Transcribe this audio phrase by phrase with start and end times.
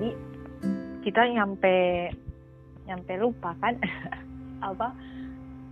[0.00, 0.16] tadi
[1.04, 2.08] kita nyampe
[2.88, 3.76] nyampe lupa kan?
[4.72, 4.96] Apa?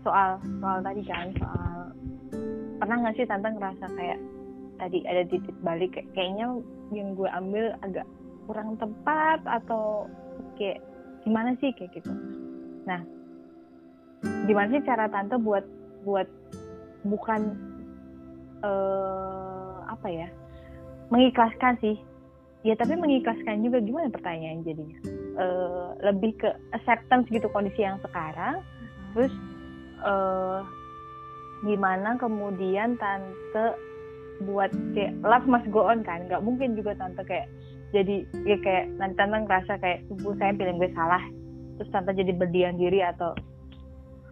[0.05, 1.97] Soal soal tadi kan soal
[2.77, 4.21] pernah nggak sih tante ngerasa kayak
[4.77, 5.97] tadi ada titik balik?
[5.97, 6.47] Kayak, kayaknya
[6.93, 8.05] yang gue ambil agak
[8.45, 10.05] kurang tepat atau
[10.61, 10.85] kayak
[11.25, 11.73] gimana sih?
[11.73, 12.13] Kayak gitu.
[12.85, 13.01] Nah
[14.45, 15.65] gimana sih cara tante buat
[16.05, 16.29] buat
[17.09, 17.57] bukan
[18.61, 20.29] uh, apa ya?
[21.09, 21.97] Mengikhlaskan sih
[22.69, 25.01] ya tapi mengikhlaskan juga gimana pertanyaan jadinya?
[25.39, 28.61] Uh, lebih ke acceptance gitu kondisi yang sekarang
[29.17, 29.33] terus
[30.05, 30.61] uh,
[31.65, 33.73] gimana kemudian tante
[34.45, 36.29] buat kayak love must go on kan?
[36.29, 37.49] Nggak mungkin juga tante kayak
[37.97, 41.25] jadi ya kayak nanti tante ngerasa kayak tubuh saya pilih gue salah.
[41.81, 43.33] Terus tante jadi berdiam diri atau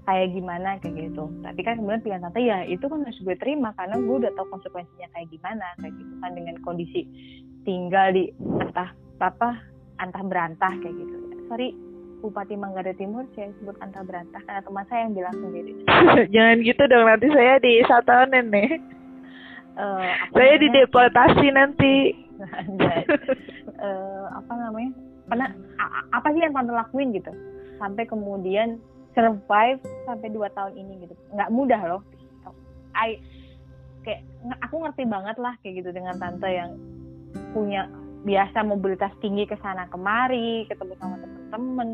[0.06, 1.26] kayak gimana kayak gitu.
[1.42, 4.46] Tapi kan kemudian pilihan tante ya itu kan harus gue terima karena gue udah tahu
[4.54, 7.00] konsekuensinya kayak gimana kayak gitu kan dengan kondisi
[7.66, 9.58] tinggal di entah apa
[9.98, 11.16] antah berantah kayak gitu.
[11.50, 11.74] Sorry
[12.22, 15.72] Bupati Manggarai Timur saya sebut antah berantah karena teman saya yang bilang sendiri.
[16.34, 18.70] Jangan gitu dong nanti saya di satu nih.
[19.76, 21.94] Uh, saya dideportasi nanti.
[23.76, 24.90] Uh, apa namanya?
[25.26, 25.50] Pernah
[26.14, 27.34] apa sih yang tante lakuin gitu?
[27.76, 28.80] Sampai kemudian
[29.16, 31.14] survive sampai dua tahun ini gitu.
[31.32, 32.02] Nggak mudah loh.
[32.92, 33.16] I
[34.04, 34.22] kayak
[34.62, 36.76] aku ngerti banget lah kayak gitu dengan tante yang
[37.56, 37.88] punya
[38.22, 41.90] biasa mobilitas tinggi ke sana kemari ketemu sama temen-temen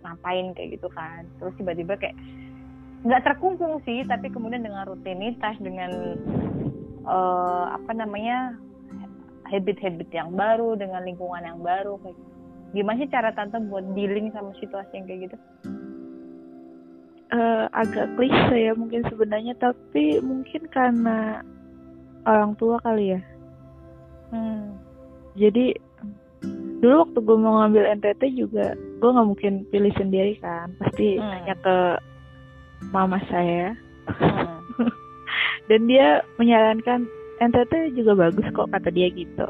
[0.00, 1.28] ngapain kayak gitu kan.
[1.38, 2.16] Terus tiba-tiba kayak
[3.04, 6.16] nggak terkungkung sih tapi kemudian dengan rutinitas dengan
[7.04, 8.56] uh, apa namanya
[9.52, 12.32] habit-habit yang baru dengan lingkungan yang baru kayak gitu.
[12.74, 15.36] gimana sih cara tante buat dealing sama situasi yang kayak gitu
[17.34, 21.42] uh, agak klise ya mungkin sebenarnya tapi mungkin karena
[22.24, 23.20] orang tua kali ya
[24.30, 24.78] hmm.
[25.34, 25.74] jadi
[26.80, 31.24] dulu waktu gue mau ngambil NTT juga gue nggak mungkin pilih sendiri kan pasti hmm.
[31.24, 31.76] nanya ke
[32.92, 33.72] mama saya
[34.08, 34.60] hmm.
[35.68, 37.08] dan dia menyarankan
[37.40, 39.48] NTT juga bagus kok kata dia gitu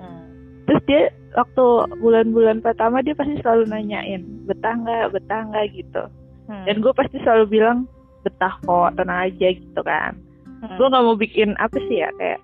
[0.00, 0.24] hmm.
[0.64, 1.02] terus dia
[1.36, 1.64] waktu
[2.00, 6.04] bulan-bulan pertama dia pasti selalu nanyain betah nggak betah nggak gitu
[6.48, 6.64] hmm.
[6.66, 7.78] dan gue pasti selalu bilang
[8.22, 10.14] betah kok tenang aja gitu kan.
[10.62, 10.78] Hmm.
[10.78, 12.40] gue nggak mau bikin apa sih ya kayak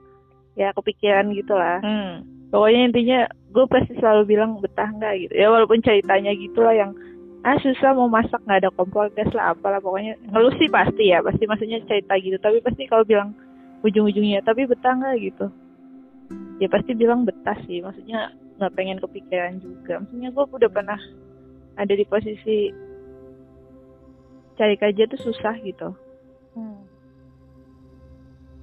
[0.58, 1.78] ya kepikiran gitu lah.
[1.82, 2.26] Hmm.
[2.50, 3.20] pokoknya intinya
[3.54, 5.14] gue pasti selalu bilang betah nggak?
[5.22, 5.32] gitu.
[5.38, 6.92] Ya walaupun ceritanya gitulah yang
[7.46, 11.22] ah susah mau masak nggak ada kompor gas lah apalah pokoknya ngeluh sih pasti ya
[11.22, 12.36] pasti maksudnya cerita gitu.
[12.42, 13.32] Tapi pasti kalau bilang
[13.86, 15.14] ujung-ujungnya tapi betah nggak?
[15.22, 15.46] gitu.
[16.58, 20.02] Ya pasti bilang betah sih maksudnya nggak pengen kepikiran juga.
[20.02, 21.00] Maksudnya gue udah pernah
[21.78, 22.74] ada di posisi
[24.58, 25.94] cari kerja tuh susah gitu
[26.58, 26.82] hmm.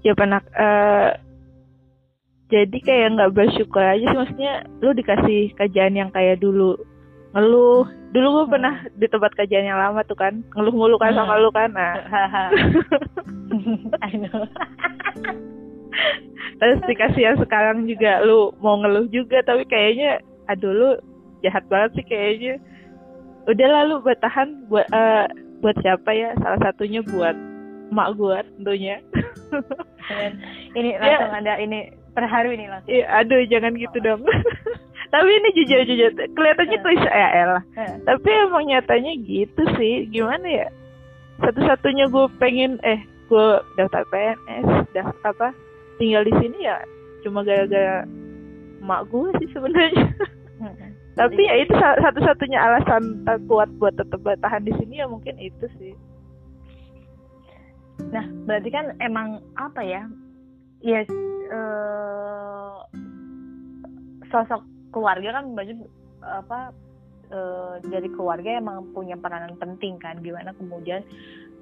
[0.04, 1.16] ya pernah uh,
[2.52, 6.78] jadi kayak nggak bersyukur aja sih maksudnya lu dikasih kerjaan yang kayak dulu
[7.34, 8.54] ngeluh dulu gue hmm.
[8.54, 11.44] pernah di tempat kerjaan yang lama tuh kan ngeluh mulu kan sama hmm.
[11.44, 11.94] lu kan nah
[16.60, 20.90] terus dikasih yang sekarang juga lu mau ngeluh juga tapi kayaknya aduh lu
[21.44, 22.54] jahat banget sih kayaknya
[23.46, 25.30] udah lalu bertahan buat uh,
[25.66, 26.38] buat siapa ya?
[26.38, 27.34] Salah satunya buat
[27.90, 29.02] emak gue tentunya.
[30.78, 31.42] Ini langsung ya.
[31.42, 32.94] ada ini terharu ini langsung.
[32.94, 34.22] Iya aduh jangan gitu dong.
[35.14, 36.12] Tapi ini jujur jujur.
[36.38, 37.64] Kelihatannya tuh ya elah
[38.06, 40.06] tapi emang nyatanya gitu sih.
[40.14, 40.68] Gimana ya?
[41.42, 43.48] Satu-satunya gue pengen eh gue
[43.78, 45.50] daftar PNS daftar apa
[45.98, 46.78] tinggal di sini ya
[47.26, 48.06] cuma gara-gara
[48.82, 50.06] emak gue sih sebenarnya
[51.16, 55.96] tapi ya itu satu-satunya alasan kuat buat tetap bertahan di sini ya mungkin itu sih.
[58.12, 60.04] Nah berarti kan emang apa ya?
[60.84, 61.10] Ya yes,
[61.56, 62.84] uh,
[64.28, 64.62] sosok
[64.92, 65.80] keluarga kan banyak
[66.20, 66.76] apa
[67.32, 70.20] uh, dari keluarga emang punya peranan penting kan?
[70.20, 71.00] Gimana kemudian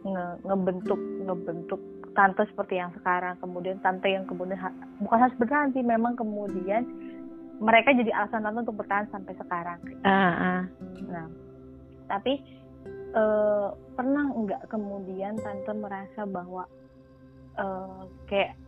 [0.03, 0.99] nge ngebentuk
[1.29, 1.81] ngebentuk
[2.17, 4.57] tante seperti yang sekarang kemudian tante yang kemudian
[5.01, 6.85] bukan harus berhenti memang kemudian
[7.63, 9.79] mereka jadi alasan tante untuk bertahan sampai sekarang.
[10.03, 10.61] Uh, uh.
[11.07, 11.27] Nah,
[12.11, 12.43] tapi
[13.15, 16.67] uh, pernah nggak kemudian tante merasa bahwa
[17.55, 18.59] uh, kayak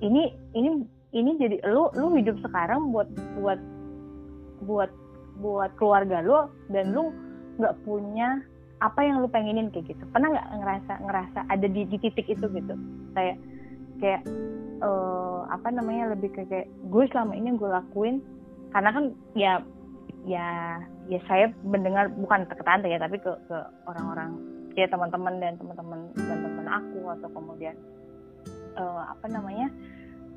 [0.00, 3.60] ini ini ini jadi lu lu hidup sekarang buat buat
[4.64, 4.90] buat
[5.44, 7.12] buat keluarga lu dan lu
[7.60, 8.40] nggak punya
[8.80, 12.46] apa yang lu pengenin kayak gitu pernah nggak ngerasa ngerasa ada di, di titik itu
[12.50, 12.74] gitu
[13.14, 13.36] kayak
[14.02, 14.22] kayak
[14.82, 18.18] uh, apa namanya lebih ke kayak gue selama ini gue lakuin
[18.74, 19.04] karena kan
[19.38, 19.52] ya
[20.26, 23.56] ya ya saya mendengar bukan ke tante ya tapi ke ke
[23.86, 24.38] orang-orang
[24.74, 27.76] ya teman-teman dan teman-teman dan teman aku atau kemudian
[28.74, 29.70] uh, apa namanya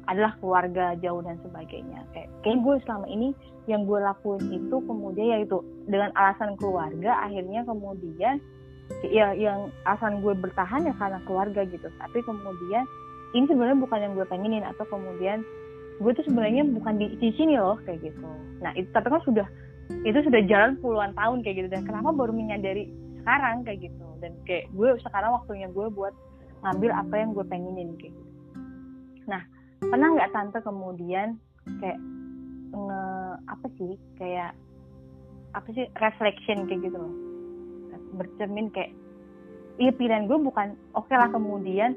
[0.06, 2.06] adalah keluarga jauh dan sebagainya.
[2.14, 3.34] Kayak kayak gue selama ini
[3.66, 5.58] yang gue lakuin itu kemudian ya itu
[5.90, 8.38] dengan alasan keluarga akhirnya kemudian
[9.10, 11.90] ya yang alasan gue bertahan ya karena keluarga gitu.
[11.98, 12.86] Tapi kemudian
[13.36, 15.44] ini sebenarnya bukan yang gue pengenin atau kemudian
[16.00, 18.28] gue tuh sebenarnya bukan di, di sini loh kayak gitu.
[18.64, 19.48] Nah itu tapi kan sudah
[20.08, 22.88] itu sudah jalan puluhan tahun kayak gitu dan kenapa baru menyadari
[23.22, 24.08] sekarang kayak gitu.
[24.24, 26.16] Dan kayak gue sekarang waktunya gue buat
[26.64, 28.32] ngambil apa yang gue pengenin kayak gitu.
[29.28, 29.44] Nah
[29.84, 31.36] pernah nggak tante kemudian
[31.84, 32.00] kayak
[32.72, 33.04] nge
[33.52, 34.52] apa sih kayak
[35.56, 37.14] apa sih reflection kayak gitu loh?
[38.16, 38.96] Bercermin kayak
[39.76, 41.96] iya pilihan gue bukan oke okay lah kemudian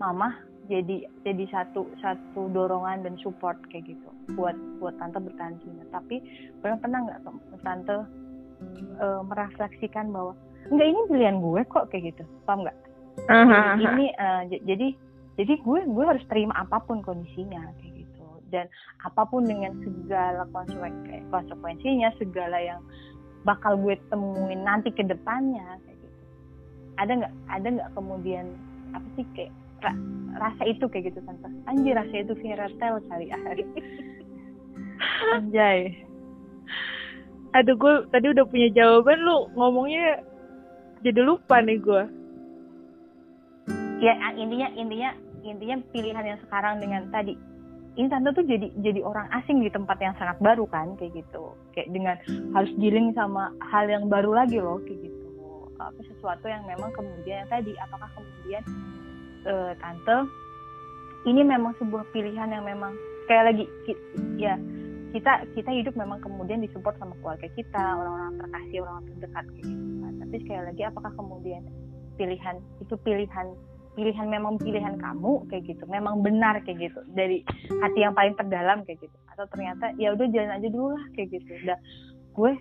[0.00, 0.96] mama jadi
[1.26, 4.08] jadi satu satu dorongan dan support kayak gitu.
[4.38, 5.82] Buat buat tante bertahan sini.
[5.90, 6.22] Tapi
[6.62, 7.20] pernah pernah nggak
[7.66, 7.96] tante
[9.02, 10.38] e, merefleksikan bahwa
[10.70, 12.22] enggak ini pilihan gue kok kayak gitu.
[12.46, 12.78] Paham nggak?
[13.20, 13.76] Uh-huh.
[13.76, 14.94] ini uh, jadi
[15.34, 18.24] jadi gue gue harus terima apa pun kondisinya kayak gitu.
[18.54, 18.70] Dan
[19.02, 20.46] apa pun dengan segala
[21.34, 22.80] konsekuensinya segala yang
[23.42, 26.18] bakal gue temuin nanti ke depannya kayak gitu.
[27.02, 28.46] Ada nggak ada nggak kemudian
[28.94, 29.92] apa sih kayak ra,
[30.38, 31.48] rasa itu kayak gitu tante.
[31.68, 32.32] Anjir rasa itu
[32.78, 33.42] tale kali ah
[35.36, 35.96] anjay.
[37.50, 40.22] Aduh gue tadi udah punya jawaban lu ngomongnya
[41.02, 42.02] jadi lupa nih gue
[44.00, 45.10] ya intinya intinya
[45.44, 47.36] intinya pilihan yang sekarang dengan tadi.
[47.98, 51.52] Ini tante tuh jadi jadi orang asing di tempat yang sangat baru kan kayak gitu.
[51.76, 52.16] Kayak dengan
[52.56, 55.28] harus dealing sama hal yang baru lagi loh kayak gitu.
[55.76, 58.62] Apa sesuatu yang memang kemudian yang tadi apakah kemudian
[59.46, 60.16] uh, tante
[61.28, 62.96] ini memang sebuah pilihan yang memang
[63.28, 63.64] kayak lagi
[64.40, 64.56] ya
[65.10, 69.84] kita kita hidup memang kemudian disupport sama keluarga kita orang-orang terkasih orang-orang terdekat kayak gitu.
[70.00, 71.62] Kan tapi sekali lagi apakah kemudian
[72.14, 73.46] pilihan itu pilihan
[73.98, 75.84] pilihan memang pilihan kamu kayak gitu?
[75.90, 77.00] Memang benar kayak gitu?
[77.10, 77.42] Dari
[77.82, 79.16] hati yang paling terdalam kayak gitu?
[79.34, 81.50] Atau ternyata ya udah jalan aja dulu lah kayak gitu.
[81.66, 81.78] Udah
[82.38, 82.52] gue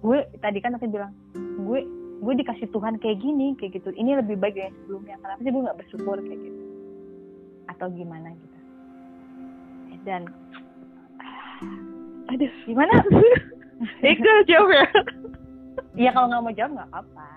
[0.00, 1.80] gue tadi kan aku bilang gue
[2.20, 3.90] gue dikasih Tuhan kayak gini kayak gitu.
[3.96, 6.60] Ini lebih baik dari sebelumnya kenapa sih gue nggak bersyukur kayak gitu.
[7.72, 8.58] Atau gimana gitu.
[10.04, 10.28] Dan
[12.30, 12.94] aduh gimana?
[14.04, 14.84] Ika jawab ya
[15.96, 17.28] Iya kalau nggak mau jawab nggak apa-apa.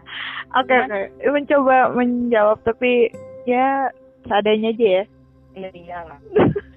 [0.54, 0.92] Oke okay, oke.
[0.92, 1.32] Okay.
[1.32, 2.92] Mencoba menjawab tapi
[3.48, 3.90] ya
[4.28, 5.04] seadanya aja ya.
[5.54, 6.20] Iya iya lah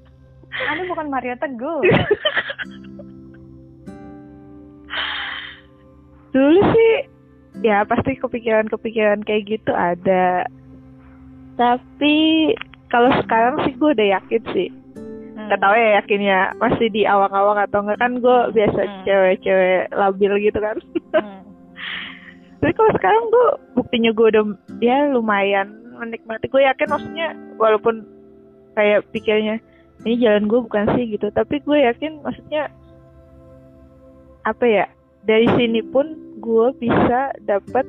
[0.72, 1.80] Anda bukan Mario Teguh.
[6.32, 7.15] Dulu sih
[7.64, 10.44] ya pasti kepikiran-kepikiran kayak gitu ada
[11.56, 12.52] tapi
[12.92, 15.48] kalau sekarang sih gue udah yakin sih hmm.
[15.48, 19.02] Gak tau ya yakinnya masih di awang-awang atau enggak kan gue biasa hmm.
[19.08, 20.76] cewek-cewek labil gitu kan
[21.16, 21.40] hmm.
[22.60, 23.46] tapi kalau sekarang gue
[23.78, 24.44] buktinya gue udah
[24.84, 28.04] ya lumayan menikmati gue yakin maksudnya walaupun
[28.76, 29.56] kayak pikirnya
[30.04, 32.68] ini jalan gue bukan sih gitu tapi gue yakin maksudnya
[34.44, 34.86] apa ya
[35.26, 37.84] dari sini pun gue bisa dapat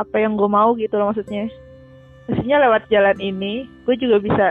[0.00, 1.48] apa yang gue mau gitu loh maksudnya
[2.28, 4.46] maksudnya lewat jalan ini gue juga bisa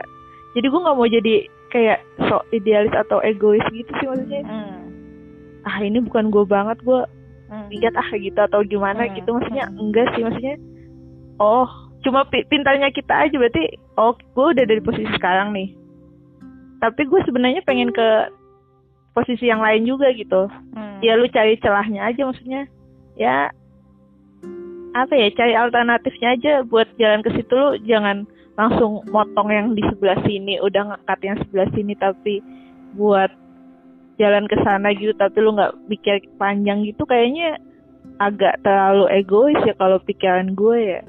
[0.56, 1.36] jadi gue nggak mau jadi
[1.74, 2.00] kayak
[2.30, 4.78] sok idealis atau egois gitu sih maksudnya hmm.
[5.68, 7.02] ah ini bukan gue banget gue
[7.52, 7.68] hmm.
[7.74, 9.14] lihat ah gitu atau gimana hmm.
[9.20, 9.82] gitu maksudnya hmm.
[9.82, 10.56] enggak sih maksudnya
[11.42, 11.68] oh
[12.06, 15.74] cuma pintarnya kita aja berarti oh gue udah dari posisi sekarang nih
[16.80, 18.08] tapi gue sebenarnya pengen ke
[19.16, 20.52] posisi yang lain juga gitu.
[20.76, 21.00] Hmm.
[21.00, 22.68] ya lu cari celahnya aja maksudnya.
[23.16, 23.50] Ya
[24.96, 27.54] apa ya cari alternatifnya aja buat jalan ke situ.
[27.56, 28.28] Lu jangan
[28.60, 32.44] langsung motong yang di sebelah sini udah ngekat yang sebelah sini tapi
[32.96, 33.32] buat
[34.16, 37.60] jalan ke sana gitu tapi lu nggak mikir panjang gitu kayaknya
[38.24, 41.02] agak terlalu egois ya kalau pikiran gue ya.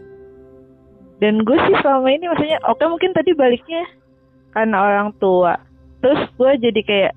[1.17, 3.85] Dan gue sih selama ini maksudnya oke okay, mungkin tadi baliknya
[4.53, 5.55] karena orang tua.
[6.03, 7.13] Terus gue jadi kayak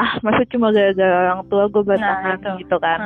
[0.00, 3.00] ah masa cuma gara-gara orang tua gue bertahan nah, gitu kan.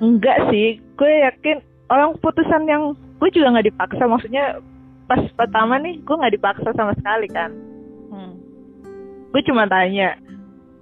[0.00, 1.60] Enggak sih gue yakin
[1.92, 4.02] orang putusan yang gue juga nggak dipaksa.
[4.08, 4.60] Maksudnya
[5.06, 7.52] pas pertama nih gue nggak dipaksa sama sekali kan.
[8.10, 8.34] Hmm.
[9.34, 10.16] gue cuma tanya.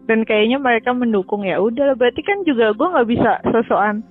[0.05, 1.97] Dan kayaknya mereka mendukung ya udah.
[1.97, 4.05] Berarti kan juga gue nggak bisa sosokan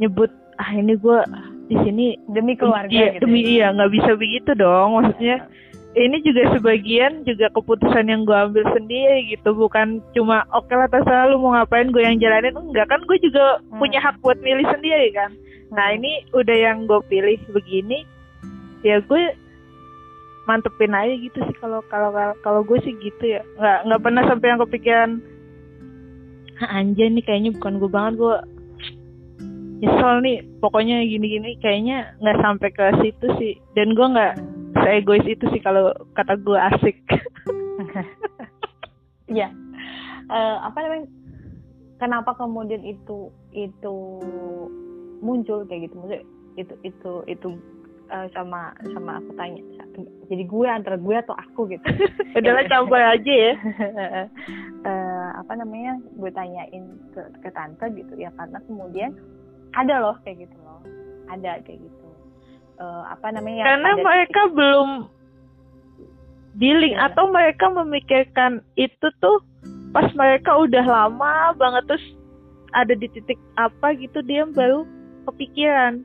[0.00, 1.18] nyebut ah ini gue
[1.70, 3.24] di sini demi keluarga iya, gitu.
[3.24, 4.96] demi iya nggak bisa begitu dong.
[4.96, 5.46] Maksudnya
[5.98, 9.50] ini juga sebagian juga keputusan yang gue ambil sendiri gitu.
[9.50, 12.54] Bukan cuma oke okay lah terserah lu mau ngapain gue yang jalanin.
[12.54, 13.78] Enggak kan gue juga hmm.
[13.82, 15.34] punya hak buat milih sendiri kan.
[15.74, 15.96] Nah hmm.
[15.98, 18.06] ini udah yang gue pilih begini
[18.86, 19.34] ya gue
[20.46, 21.56] mantepin aja gitu sih.
[21.58, 22.14] Kalau kalau
[22.46, 23.42] kalau gue sih gitu ya.
[23.58, 25.10] Nggak nggak pernah sampai yang kepikiran
[26.70, 28.36] anjay nih kayaknya bukan gue banget gue
[29.80, 31.58] nyesel nih pokoknya gini-gini.
[31.58, 33.54] Kayaknya nggak sampai ke situ sih.
[33.74, 34.59] Dan gue nggak
[34.90, 36.98] egois itu sih kalau kata gue asik
[39.30, 39.48] Iya.
[40.34, 41.06] uh, apa namanya?
[42.00, 43.96] Kenapa kemudian itu itu
[45.20, 45.94] muncul kayak gitu?
[46.00, 46.24] Maksudnya
[46.56, 47.48] itu itu itu
[48.08, 49.62] uh, sama sama aku tanya.
[50.32, 51.84] Jadi gue antara gue atau aku gitu.
[52.38, 53.54] Udahlah campur aja ya.
[54.88, 56.00] uh, apa namanya?
[56.16, 59.12] Gue tanyain ke ke tante gitu ya karena kemudian
[59.76, 60.80] ada loh kayak gitu loh.
[61.28, 61.99] Ada kayak gitu.
[62.80, 63.68] Uh, apa namanya?
[63.68, 64.56] Karena mereka titik.
[64.56, 64.88] belum
[66.56, 67.12] dealing ya.
[67.12, 69.44] atau mereka memikirkan itu tuh
[69.94, 72.06] pas mereka udah lama banget terus
[72.74, 74.86] ada di titik apa gitu dia baru
[75.30, 76.02] kepikiran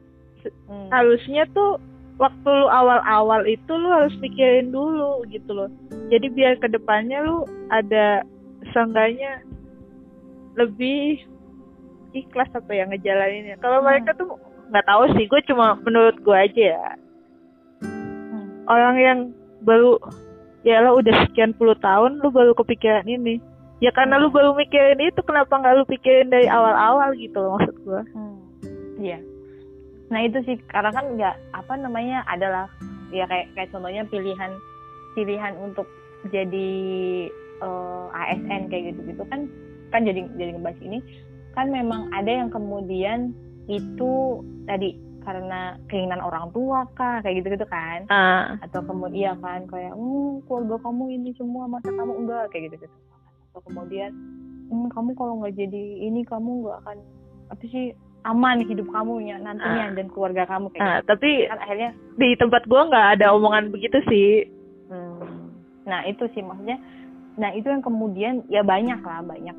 [0.69, 0.89] hmm.
[0.93, 1.81] harusnya tuh
[2.21, 5.69] waktu lu awal-awal itu lu harus pikirin dulu gitu loh
[6.09, 8.21] jadi biar ke depannya lu ada
[8.73, 9.41] seenggaknya
[10.57, 11.21] lebih
[12.15, 13.87] ikhlas apa ya ngejalaninnya kalau hmm.
[13.89, 14.37] mereka tuh
[14.69, 16.87] nggak tahu sih gue cuma menurut gue aja ya.
[18.65, 19.19] Orang yang
[19.61, 20.01] baru
[20.65, 23.37] ya lo udah sekian puluh tahun lu baru kepikiran ini.
[23.83, 27.75] Ya karena lu baru mikirin itu kenapa nggak lu pikirin dari awal-awal gitu loh maksud
[27.85, 28.01] gua.
[28.15, 28.39] Hmm.
[28.97, 29.19] iya.
[30.09, 32.71] Nah itu sih karena kan nggak apa namanya adalah
[33.13, 34.51] ya kayak kayak contohnya pilihan
[35.13, 35.85] pilihan untuk
[36.33, 36.71] jadi
[37.61, 39.45] uh, eh, ASN kayak gitu gitu kan
[39.93, 40.99] kan jadi jadi ngebahas ini.
[41.53, 43.31] Kan memang ada yang kemudian
[43.65, 48.61] itu tadi karena keinginan orang tua kah kayak gitu gitu kan uh.
[48.61, 52.85] atau kemudian iya kan kayak hmm keluarga kamu ini semua masa kamu enggak kayak gitu
[52.85, 52.95] gitu
[53.51, 54.13] atau kemudian
[54.69, 56.97] hmm, kamu kalau nggak jadi ini kamu nggak akan
[57.49, 59.95] apa sih aman hidup kamu ya nantinya uh.
[59.97, 61.07] dan keluarga kamu kayak uh, gitu.
[61.09, 61.89] tapi kan akhirnya
[62.21, 64.45] di tempat gua nggak ada omongan begitu sih
[64.93, 65.49] hmm.
[65.89, 66.77] nah itu sih maksudnya
[67.35, 69.57] nah itu yang kemudian ya banyak lah banyak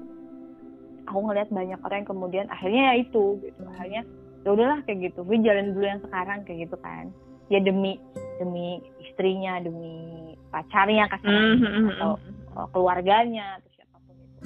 [1.07, 3.63] aku ngelihat banyak orang yang kemudian akhirnya ya itu gitu.
[3.73, 4.03] Akhirnya
[4.43, 5.21] ya udahlah kayak gitu.
[5.23, 7.05] Gue jalan dulu yang sekarang kayak gitu kan.
[7.47, 7.99] Ya demi
[8.43, 11.91] demi istrinya demi pacarnya kasih mm -hmm.
[11.97, 12.13] atau
[12.59, 14.45] uh, keluarganya atau siapa pun itu.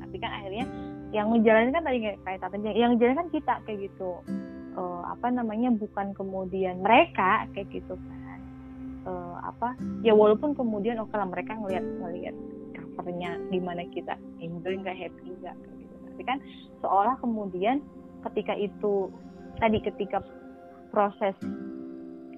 [0.00, 0.66] Tapi kan akhirnya
[1.10, 4.10] yang ngejalanin kan tadi kayak tadi yang ngejalanin kan kita kayak gitu.
[4.70, 8.38] Uh, apa namanya bukan kemudian mereka kayak gitu kan.
[9.04, 9.72] Uh, apa
[10.04, 12.36] ya walaupun kemudian oke okay lah mereka ngelihat ngelihat
[13.00, 14.14] covernya gimana kita
[14.44, 15.56] enjoy nggak happy nggak
[16.20, 16.44] tapi kan
[16.84, 17.80] seolah kemudian
[18.28, 19.08] ketika itu
[19.56, 20.20] tadi ketika
[20.92, 21.32] proses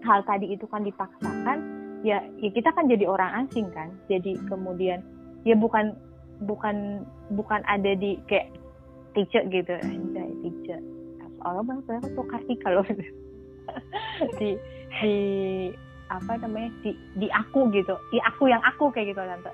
[0.06, 1.58] hal tadi itu kan dipaksakan
[2.06, 3.90] ya ya kita kan jadi orang asing kan.
[4.06, 5.02] Jadi kemudian
[5.42, 5.98] ya bukan
[6.46, 7.02] bukan
[7.34, 8.54] bukan ada di kayak
[9.18, 9.74] teacher gitu.
[9.82, 10.78] Anjay teacher
[11.42, 14.54] Allah bang saya tuh kasih kalau di
[15.02, 15.14] di
[16.06, 17.98] apa namanya di di aku gitu.
[18.14, 19.50] Di aku yang aku kayak gitu tante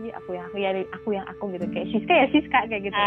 [0.00, 1.66] di aku yang aku ya aku yang aku gitu.
[1.68, 3.00] Kayak Siska ya Siska kayak gitu.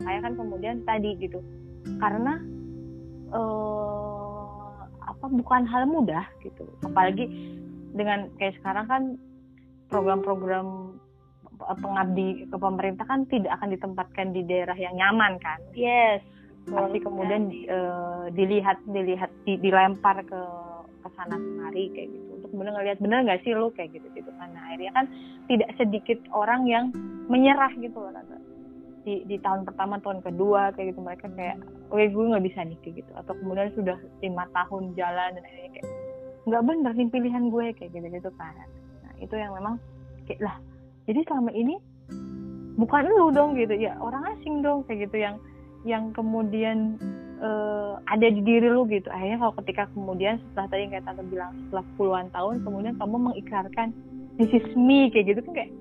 [0.00, 1.40] Makanya kan kemudian tadi gitu.
[1.98, 2.38] Karena
[3.34, 6.64] uh, apa bukan hal mudah gitu.
[6.86, 7.26] Apalagi
[7.96, 9.02] dengan kayak sekarang kan
[9.90, 10.94] program-program
[11.60, 15.58] pengabdi ke pemerintah kan tidak akan ditempatkan di daerah yang nyaman kan.
[15.74, 16.22] Yes
[16.68, 20.40] pasti kemudian uh, dilihat dilihat di, dilempar ke
[21.20, 22.28] sana kemari kayak gitu.
[22.40, 25.06] Untuk benar ngelihat benar nggak sih lo kayak gitu gitu karena akhirnya kan
[25.52, 26.84] tidak sedikit orang yang
[27.28, 28.40] menyerah gitu loh tante.
[29.04, 31.60] Di di tahun pertama tahun kedua kayak gitu mereka kayak
[31.92, 33.12] oke gue nggak bisa nih kayak gitu.
[33.12, 35.88] Atau kemudian sudah lima tahun jalan dan akhirnya kayak
[36.48, 38.56] nggak bener nih pilihan gue kayak gitu gitu kan.
[39.04, 39.76] Nah itu yang memang
[40.24, 40.56] kayak lah
[41.04, 41.76] jadi selama ini
[42.80, 43.76] bukan lu dong gitu.
[43.76, 45.36] Ya orang asing dong kayak gitu yang
[45.84, 47.00] yang kemudian
[47.40, 49.08] uh, ada di diri lu gitu.
[49.10, 53.88] Akhirnya kalau ketika kemudian setelah tadi kayak tante bilang setelah puluhan tahun kemudian kamu mengikrarkan
[54.36, 55.72] this is me kayak gitu kan kayak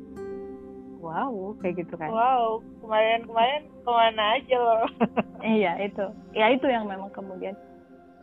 [0.99, 2.09] wow kayak gitu kan.
[2.09, 4.83] Wow kemarin kemarin ke mana aja loh
[5.59, 6.05] iya itu.
[6.33, 7.55] Ya itu yang memang kemudian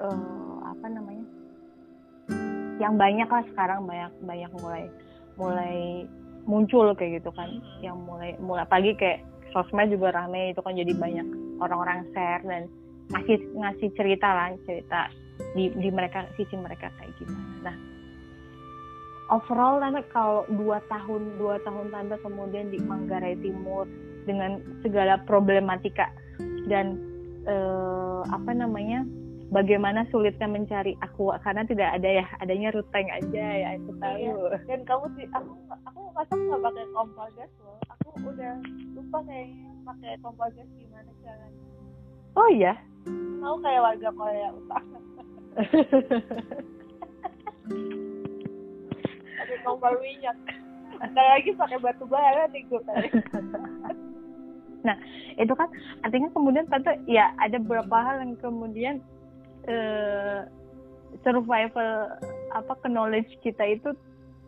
[0.01, 1.25] uh, apa namanya
[2.77, 4.85] yang banyak lah sekarang banyak banyak mulai
[5.37, 5.77] mulai
[6.45, 7.49] muncul kayak gitu kan.
[7.49, 7.81] Hmm.
[7.85, 11.27] yang mulai mulai pagi kayak sosmed juga rame itu kan jadi banyak
[11.65, 12.69] orang-orang share dan
[13.13, 15.11] ngasih ngasih cerita lah cerita
[15.55, 17.71] di di mereka sisi mereka kayak gimana.
[17.71, 17.77] Nah
[19.31, 23.87] overall tante kalau dua tahun dua tahun tante kemudian di Manggarai Timur
[24.27, 26.11] dengan segala problematika
[26.67, 26.99] dan
[27.47, 29.07] eh, apa namanya
[29.55, 34.19] bagaimana sulitnya mencari aku karena tidak ada ya adanya ruteng aja ya aku tahu.
[34.19, 34.59] Iya.
[34.67, 35.53] dan kamu sih aku
[35.87, 37.79] aku masa nggak pakai kompor gas loh.
[37.99, 38.55] Aku udah
[38.99, 39.49] lupa kayak
[39.87, 41.76] pakai kompor gas gimana caranya
[42.37, 42.77] oh iya?
[43.41, 44.99] Mau kayak warga Korea Utara.
[49.37, 50.37] Pakai kompor minyak
[51.01, 52.83] ada lagi pakai batu bara nih gue
[54.87, 54.97] nah
[55.35, 55.69] itu kan
[56.07, 58.95] artinya kemudian tentu ya ada beberapa hal yang kemudian
[59.67, 60.47] eh,
[61.27, 62.15] survival
[62.55, 63.91] apa knowledge kita itu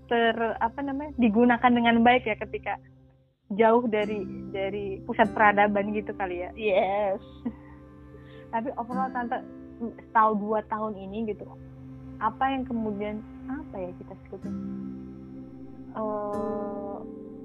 [0.07, 2.79] ter apa namanya digunakan dengan baik ya ketika
[3.59, 6.51] jauh dari dari pusat peradaban gitu kali ya.
[6.57, 7.21] Yes
[8.51, 9.39] tapi overall tante
[10.11, 11.47] setahun dua tahun ini gitu
[12.19, 14.55] apa yang kemudian apa ya kita sebutin
[15.95, 16.99] uh,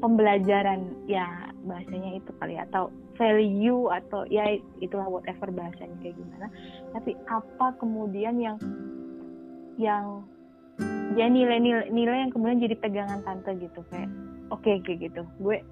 [0.03, 6.47] pembelajaran ya bahasanya itu kali ya, atau value atau ya itulah whatever bahasanya kayak gimana.
[6.91, 8.57] Tapi apa kemudian yang
[9.79, 10.27] yang
[11.15, 14.11] ya nilai-nilai nilai yang kemudian jadi pegangan tante gitu kayak
[14.51, 15.23] oke okay, kayak gitu.
[15.39, 15.63] Gue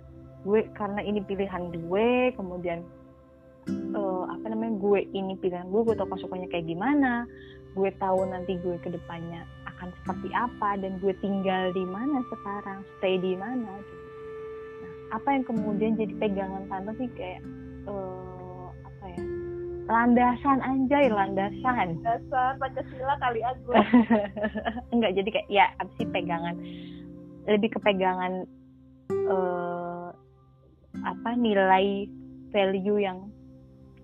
[0.47, 2.88] gue karena ini pilihan gue kemudian
[3.70, 7.25] uh, apa namanya gue ini pilihan gue gue tau pasukannya kayak gimana
[7.72, 12.84] gue tahu nanti gue ke depannya akan seperti apa dan gue tinggal di mana sekarang
[13.00, 14.06] stay di mana gitu.
[14.84, 17.41] nah apa yang kemudian jadi pegangan tante sih kayak
[17.88, 19.24] uh, apa ya
[19.88, 23.72] landasan anjay landasan dasar pancasila kali aku
[24.94, 26.56] enggak jadi kayak ya apa sih pegangan
[27.48, 28.46] lebih kepegangan
[29.32, 30.12] uh,
[31.01, 32.06] apa nilai
[32.51, 33.32] value yang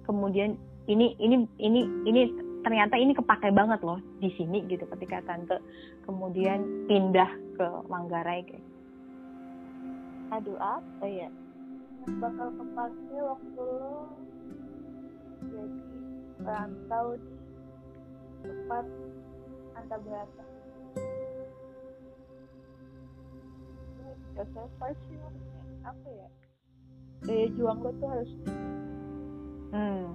[0.08, 0.56] kemudian
[0.88, 2.22] ini ini ini ini
[2.64, 5.60] ternyata ini kepake banget loh di sini gitu ketika tante
[6.08, 7.28] kemudian pindah
[7.60, 8.66] ke Manggarai kayak.
[10.32, 11.30] Aduh apa ya?
[12.08, 13.96] Bakal kepake waktu lo
[15.48, 15.84] jadi
[16.40, 17.34] perantau di
[18.44, 18.86] tempat
[19.76, 20.46] anda berada.
[24.38, 25.20] Siapa sih
[25.84, 26.28] apa ya?
[27.26, 28.32] Daya juang lo tuh harus
[29.74, 30.05] hmm.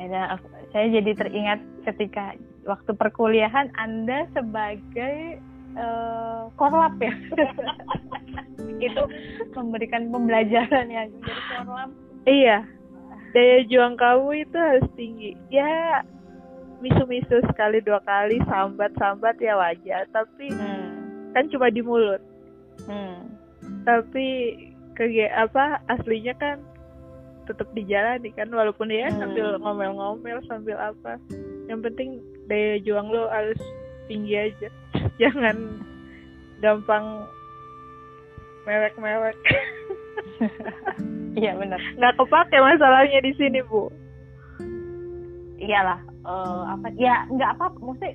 [0.00, 0.40] Ada,
[0.72, 2.32] saya jadi teringat ketika
[2.64, 5.36] waktu perkuliahan Anda sebagai
[5.76, 7.12] uh, korlap ya?
[8.86, 9.02] Itu
[9.52, 11.90] memberikan pembelajaran ya jadi korlap.
[12.24, 12.58] Iya.
[13.30, 15.38] Daya juang kamu itu harus tinggi.
[15.54, 16.02] Ya
[16.82, 20.08] misu-misu sekali dua kali sambat-sambat ya wajar.
[20.10, 21.36] Tapi hmm.
[21.36, 22.18] kan cuma di mulut.
[22.88, 23.36] Hmm.
[23.84, 24.56] tapi
[24.96, 26.60] ke apa aslinya kan
[27.50, 29.18] tetap dijalani kan walaupun ya hmm.
[29.18, 31.18] sambil ngomel-ngomel sambil apa
[31.66, 33.58] yang penting daya juang lo harus
[34.06, 34.68] tinggi aja
[35.22, 35.82] jangan
[36.62, 37.26] gampang
[38.64, 39.36] mewek-mewek
[41.38, 41.78] Iya benar.
[41.94, 43.86] Nggak kepake masalahnya di sini bu.
[45.62, 46.00] Iyalah.
[46.26, 46.90] Uh, apa?
[46.98, 47.70] Ya nggak apa.
[47.78, 48.12] Maksudnya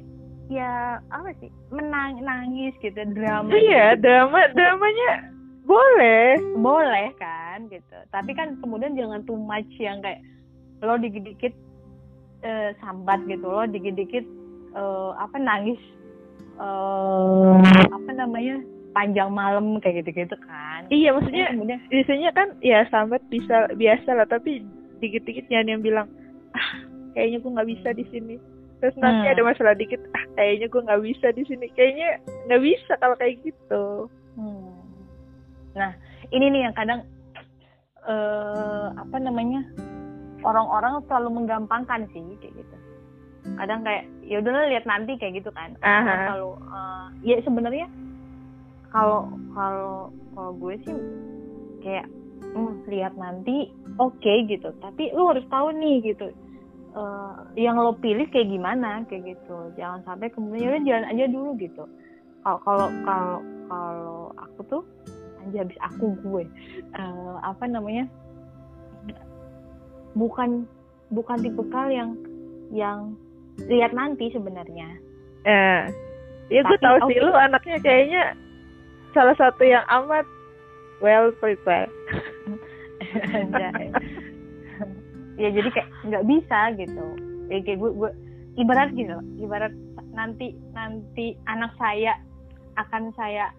[0.51, 1.49] ya apa sih?
[1.71, 3.49] Menang nangis gitu drama.
[3.55, 4.03] Iya gitu.
[4.03, 5.34] drama dramanya
[5.65, 6.39] boleh.
[6.61, 7.97] Boleh kan gitu.
[8.13, 10.21] Tapi kan kemudian jangan too much yang kayak
[10.85, 11.53] lo dikit-dikit
[12.45, 14.25] uh, sambat gitu lo dikit-dikit
[14.77, 15.79] uh, apa nangis
[16.61, 17.57] uh,
[17.89, 18.61] apa namanya
[18.95, 24.27] panjang malam kayak gitu-gitu kan iya maksudnya kemudian biasanya kan ya sambat bisa biasa lah
[24.29, 24.63] tapi
[25.03, 26.07] dikit-dikit jangan yang bilang
[26.55, 26.69] ah
[27.17, 28.35] kayaknya gue nggak bisa di sini
[28.79, 29.33] terus nanti hmm.
[29.35, 33.35] ada masalah dikit ah kayaknya gue nggak bisa di sini kayaknya nggak bisa kalau kayak
[33.43, 34.07] gitu
[34.39, 34.64] hmm.
[35.75, 35.91] Nah
[36.31, 37.03] ini nih yang kadang
[38.07, 39.61] uh, apa namanya
[40.45, 42.75] orang-orang selalu menggampangkan sih kayak gitu.
[43.57, 45.77] Kadang kayak ya udahlah lihat nanti kayak gitu kan.
[46.33, 47.85] Kalau uh, ya sebenarnya
[48.89, 50.97] kalau kalau kalau gue sih
[51.85, 52.07] kayak
[52.53, 53.69] hmm, lihat nanti
[54.01, 54.73] oke okay, gitu.
[54.81, 56.33] Tapi lu harus tahu nih gitu
[56.95, 59.57] uh, yang lo pilih kayak gimana kayak gitu.
[59.77, 61.83] Jangan sampai kemudian ya jalan aja dulu gitu.
[62.45, 63.37] Kalau kalau kalau
[63.69, 64.83] kalau aku tuh
[65.45, 66.43] aja habis aku gue
[66.97, 68.09] uh, apa namanya
[70.17, 70.65] bukan
[71.13, 72.17] bukan tipe kal yang
[72.73, 73.13] yang
[73.69, 74.89] lihat nanti sebenarnya
[75.45, 75.89] eh
[76.49, 77.07] ya gue tahu okay.
[77.13, 78.23] sih lu anaknya kayaknya
[79.15, 80.27] salah satu yang amat
[80.99, 81.89] well prepared.
[85.41, 87.05] ya jadi kayak nggak bisa gitu.
[87.47, 88.11] Ya, kayak gue, gue
[88.59, 89.71] ibarat gitu, ibarat
[90.11, 92.19] nanti nanti anak saya
[92.75, 93.51] akan saya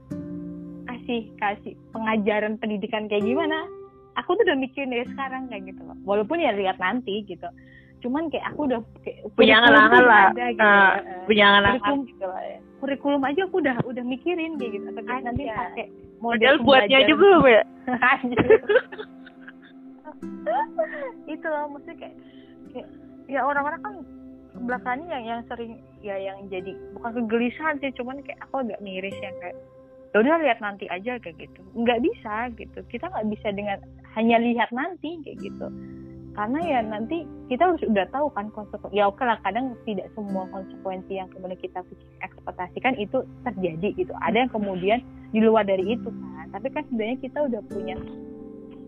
[1.06, 3.62] kasih kasih pengajaran pendidikan kayak gimana?
[4.18, 5.94] Aku tuh udah mikirin dari sekarang kayak gitu loh.
[6.02, 7.46] Walaupun ya lihat nanti gitu.
[8.02, 10.34] Cuman kayak aku udah kayak, punya angan lah.
[10.34, 10.98] gitu, uh,
[11.30, 12.58] punya angan gitu lah ya.
[12.82, 14.90] Kurikulum aja aku udah udah mikirin kayak gitu.
[14.90, 15.86] Atau nanti pakai
[16.18, 17.62] model buatnya aja belum ya?
[21.30, 22.18] Itu loh maksudnya kayak,
[22.74, 22.90] kayak
[23.30, 24.02] ya orang-orang kan
[24.56, 29.12] belakangnya yang yang sering ya yang jadi bukan kegelisahan sih cuman kayak aku agak miris
[29.20, 29.60] yang kayak
[30.16, 31.60] ya udah lihat nanti aja kayak gitu.
[31.76, 32.80] Nggak bisa gitu.
[32.88, 33.84] Kita nggak bisa dengan
[34.16, 35.68] hanya lihat nanti kayak gitu.
[36.32, 40.48] Karena ya nanti kita harus udah tahu kan konsekuensi ya oke lah kadang tidak semua
[40.52, 41.84] konsekuensi yang kemudian kita
[42.24, 44.12] ekspektasikan itu terjadi gitu.
[44.24, 45.04] Ada yang kemudian
[45.36, 46.48] di luar dari itu kan.
[46.56, 47.96] Tapi kan sebenarnya kita udah punya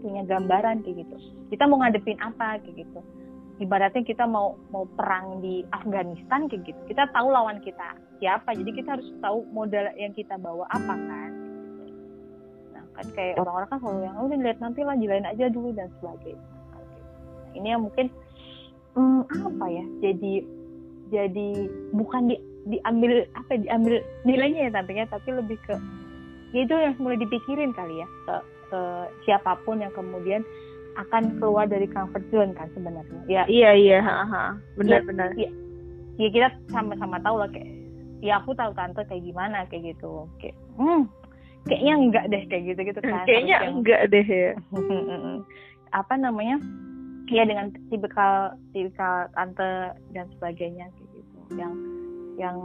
[0.01, 1.17] punya gambaran kayak gitu.
[1.53, 3.01] Kita mau ngadepin apa kayak gitu
[3.59, 8.71] ibaratnya kita mau mau perang di Afghanistan kayak gitu kita tahu lawan kita siapa jadi
[8.71, 11.31] kita harus tahu modal yang kita bawa apa kan.
[12.75, 15.71] Nah kan kayak orang-orang kan kalau yang oh, udah lihat nanti lah jalanin aja dulu
[15.75, 16.47] dan sebagainya.
[16.75, 16.83] Nah,
[17.59, 18.07] ini yang mungkin
[18.95, 20.35] hmm, apa ya jadi
[21.09, 21.51] jadi
[21.97, 22.37] bukan di
[22.69, 23.95] diambil apa ya, diambil
[24.29, 25.75] nilainya ya tentunya tapi lebih ke
[26.53, 28.35] ya itu yang mulai dipikirin kali ya ke,
[28.69, 28.81] ke
[29.25, 30.45] siapa pun yang kemudian
[30.99, 33.23] akan keluar dari comfort zone kan sebenarnya.
[33.31, 33.99] Ya iya iya
[34.75, 35.29] benar ya, benar.
[35.39, 35.51] ya,
[36.19, 37.71] ya kita sama-sama tahu lah kayak
[38.19, 40.27] ya aku tahu tante kayak gimana kayak gitu.
[40.43, 41.07] Kayak hmm
[41.69, 44.53] kayaknya enggak deh kayak gitu gitu kan kayaknya yang, enggak deh ya.
[46.01, 46.59] Apa namanya?
[47.29, 51.37] Ya dengan tipikal tipikal tante dan sebagainya kayak gitu.
[51.55, 51.75] Yang
[52.41, 52.57] yang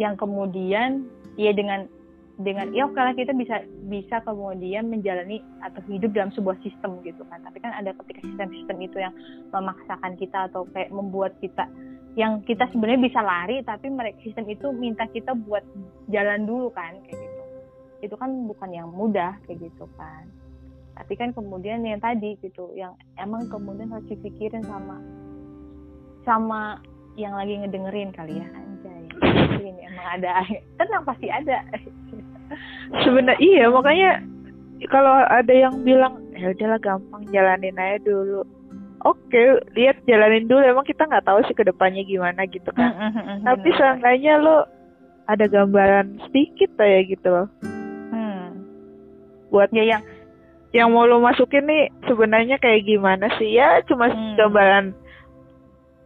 [0.00, 1.04] yang kemudian
[1.36, 1.90] ya dengan
[2.34, 7.38] dengan ya oke kita bisa bisa kemudian menjalani atau hidup dalam sebuah sistem gitu kan.
[7.46, 9.14] Tapi kan ada ketika sistem-sistem itu yang
[9.54, 11.70] memaksakan kita atau kayak membuat kita
[12.18, 15.62] yang kita sebenarnya bisa lari tapi mereka sistem itu minta kita buat
[16.10, 17.42] jalan dulu kan kayak gitu.
[18.10, 20.26] Itu kan bukan yang mudah kayak gitu kan.
[20.94, 24.98] Tapi kan kemudian yang tadi gitu yang emang kemudian harus dipikirin sama
[26.26, 26.82] sama
[27.14, 29.06] yang lagi ngedengerin kali ya anjay.
[29.62, 30.42] Ini emang ada
[30.82, 31.62] tenang pasti ada
[33.04, 34.10] sebenarnya iya makanya
[34.92, 38.42] kalau ada yang bilang ya udahlah gampang jalanin aja dulu.
[39.04, 40.64] Oke lihat jalanin dulu.
[40.64, 42.92] Emang kita nggak tahu sih ke depannya gimana gitu kan.
[42.92, 44.64] Mm -hmm, tapi seenggaknya lo
[45.24, 47.48] ada gambaran sedikit ya gitu loh.
[48.12, 48.60] Hmm.
[49.48, 50.02] buat ya yang
[50.74, 53.54] yang mau lo masukin nih sebenarnya kayak gimana sih?
[53.54, 54.36] Ya cuma hmm.
[54.36, 54.86] gambaran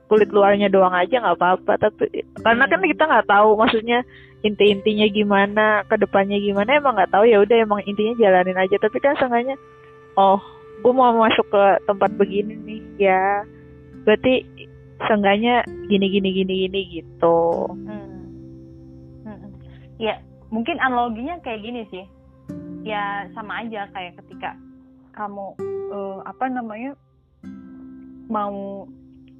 [0.09, 4.03] kulit luarnya doang aja nggak apa-apa tapi karena kan kita nggak tahu maksudnya
[4.47, 8.77] inti-intinya gimana ke depannya gimana emang nggak tahu ya udah emang intinya jalanin aja.
[8.79, 9.59] Tapi kan seenggaknya
[10.14, 10.38] oh
[10.79, 13.42] gue mau masuk ke tempat begini nih ya.
[14.07, 14.47] Berarti
[15.11, 17.66] seenggaknya gini gini gini gini gitu.
[17.66, 18.07] Hmm.
[19.27, 19.51] Hmm.
[19.99, 20.23] ya
[20.55, 22.07] mungkin analoginya kayak gini sih.
[22.87, 24.55] Ya sama aja kayak ketika
[25.18, 25.59] kamu
[25.90, 26.94] uh, apa namanya
[28.31, 28.87] mau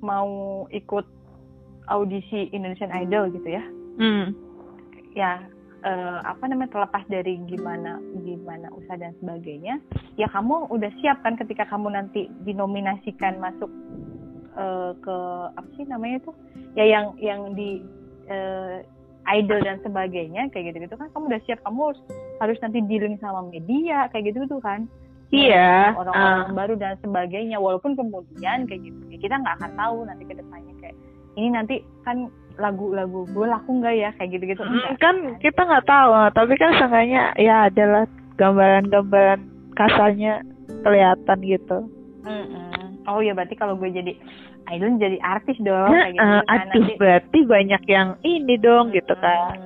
[0.01, 1.07] mau ikut
[1.89, 3.65] audisi Indonesian Idol gitu ya
[3.99, 4.27] hmm.
[5.17, 5.43] ya
[5.85, 9.81] uh, apa namanya terlepas dari gimana gimana usaha dan sebagainya
[10.21, 13.71] ya kamu udah siap kan ketika kamu nanti dinominasikan masuk
[14.59, 15.17] uh, ke
[15.55, 16.33] apa sih namanya itu
[16.75, 17.83] ya yang yang di
[18.31, 18.83] uh,
[19.29, 22.01] idol dan sebagainya kayak gitu gitu kan kamu udah siap kamu harus
[22.41, 24.89] harus nanti dealing sama media kayak gitu tuh kan
[25.29, 26.57] iya orang-orang uh.
[26.57, 30.97] baru dan sebagainya walaupun kemudian kayak gitu kita nggak akan tahu nanti ke depannya kayak
[31.39, 34.11] ini nanti kan lagu-lagu gue laku nggak ya?
[34.19, 34.63] Kayak gitu-gitu.
[34.67, 38.05] Hmm, kan kita nggak tahu tapi kan seenggaknya ya adalah
[38.39, 39.41] gambaran-gambaran
[39.79, 40.43] kasarnya
[40.83, 41.79] kelihatan gitu.
[42.27, 42.89] Mm -mm.
[43.09, 44.13] oh ya berarti kalau gue jadi
[44.75, 46.53] idol jadi artis dong nah, kayak gitu uh, kan.
[46.53, 49.57] aduh nanti, berarti banyak yang ini dong gitu kan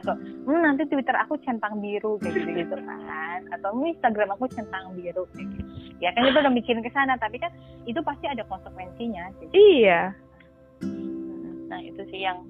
[0.00, 3.40] atau hmm, nanti Twitter aku centang biru kayak gitu gitu kan.
[3.52, 5.70] Atau hmm, Instagram aku centang biru kayak gitu.
[6.00, 7.52] Ya kan itu udah mikirin ke sana tapi kan
[7.84, 9.52] itu pasti ada konsekuensinya gitu.
[9.52, 10.16] iya.
[11.68, 12.40] Nah itu sih yang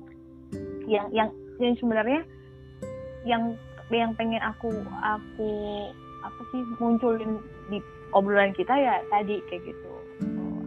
[0.86, 2.22] yang yang yang sebenarnya
[3.26, 3.54] yang
[3.90, 4.70] yang pengen aku
[5.02, 5.50] aku
[6.22, 7.82] apa sih munculin di
[8.14, 9.90] obrolan kita ya tadi kayak gitu.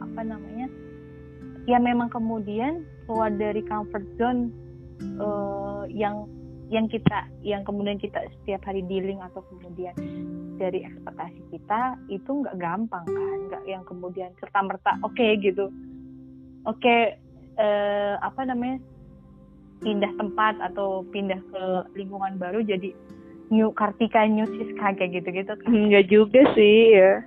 [0.03, 0.67] Apa namanya?
[1.63, 4.51] Ya memang kemudian keluar dari comfort zone
[5.19, 6.27] uh, yang
[6.73, 9.93] yang kita yang kemudian kita setiap hari dealing atau kemudian
[10.57, 13.37] dari ekspektasi kita itu nggak gampang kan?
[13.53, 15.69] Nggak yang kemudian serta merta oke okay, gitu.
[16.65, 17.01] Oke okay,
[17.61, 18.81] eh, apa namanya
[19.85, 22.89] pindah tempat atau pindah ke lingkungan baru jadi
[23.53, 27.21] new Kartika new Siska kayak gitu gitu kan nggak juga sih ya.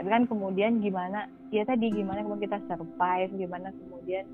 [0.00, 4.24] Tapi kan kemudian gimana ya tadi gimana kemudian kita survive gimana kemudian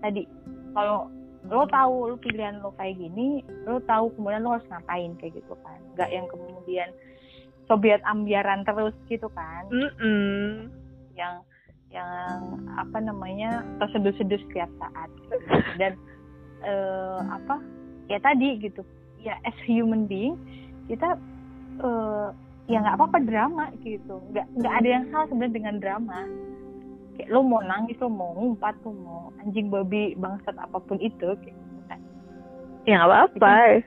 [0.00, 0.24] tadi
[0.72, 1.12] kalau
[1.46, 5.54] lo tahu lo pilihan lo kayak gini lo tahu kemudian lo harus ngapain kayak gitu
[5.62, 5.78] kan.
[5.94, 6.88] Nggak yang kemudian
[7.66, 9.64] sobiet ambiaran terus gitu kan.
[9.70, 10.50] Mm -mm.
[11.16, 11.34] yang
[11.94, 12.40] yang
[12.76, 15.08] apa namanya terseduh-seduh setiap saat.
[15.16, 15.36] Gitu.
[15.80, 15.92] dan
[16.66, 17.62] uh, apa
[18.10, 18.82] ya tadi gitu.
[19.22, 20.38] Ya as human being
[20.86, 21.18] kita
[21.82, 22.30] uh,
[22.66, 24.18] ya nggak apa-apa drama gitu.
[24.34, 26.20] Nggak nggak ada yang salah sebenarnya dengan drama
[27.16, 31.32] kayak lo mau nangis lo mau ngumpat lo mau anjing babi bangsat apa pun itu
[31.40, 32.00] kayak gitu kan.
[32.84, 33.52] Ya nggak apa-apa.
[33.72, 33.80] Eh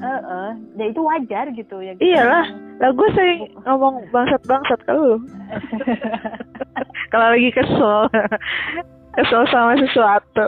[0.00, 2.08] uh, uh, ya itu wajar gitu ya gitu.
[2.08, 2.46] iyalah.
[2.80, 4.92] Lah gue sering ngomong bangsat bangsat ke
[7.12, 8.08] kalau lagi kesel.
[9.10, 10.46] Kesel sama sesuatu.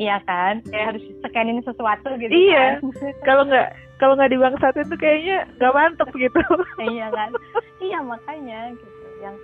[0.00, 0.64] Iya kan?
[0.64, 2.80] Kayak harus scanin sesuatu gitu iya.
[2.80, 2.88] kan?
[3.28, 3.68] kalau nggak
[4.00, 6.40] kalau nggak dibangsat itu kayaknya nggak mantep gitu.
[6.80, 7.36] Iya kan?
[7.84, 9.06] Iya makanya gitu.
[9.20, 9.36] Yang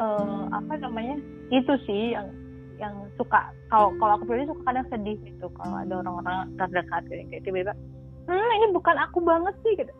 [0.00, 1.18] uh, apa namanya
[1.52, 2.30] itu sih yang
[2.78, 7.24] yang suka kalau kalau aku pribadi suka kadang sedih gitu kalau ada orang-orang terdekat kayak
[7.30, 7.74] kayak tiba-tiba
[8.26, 9.92] hmm ini bukan aku banget sih gitu.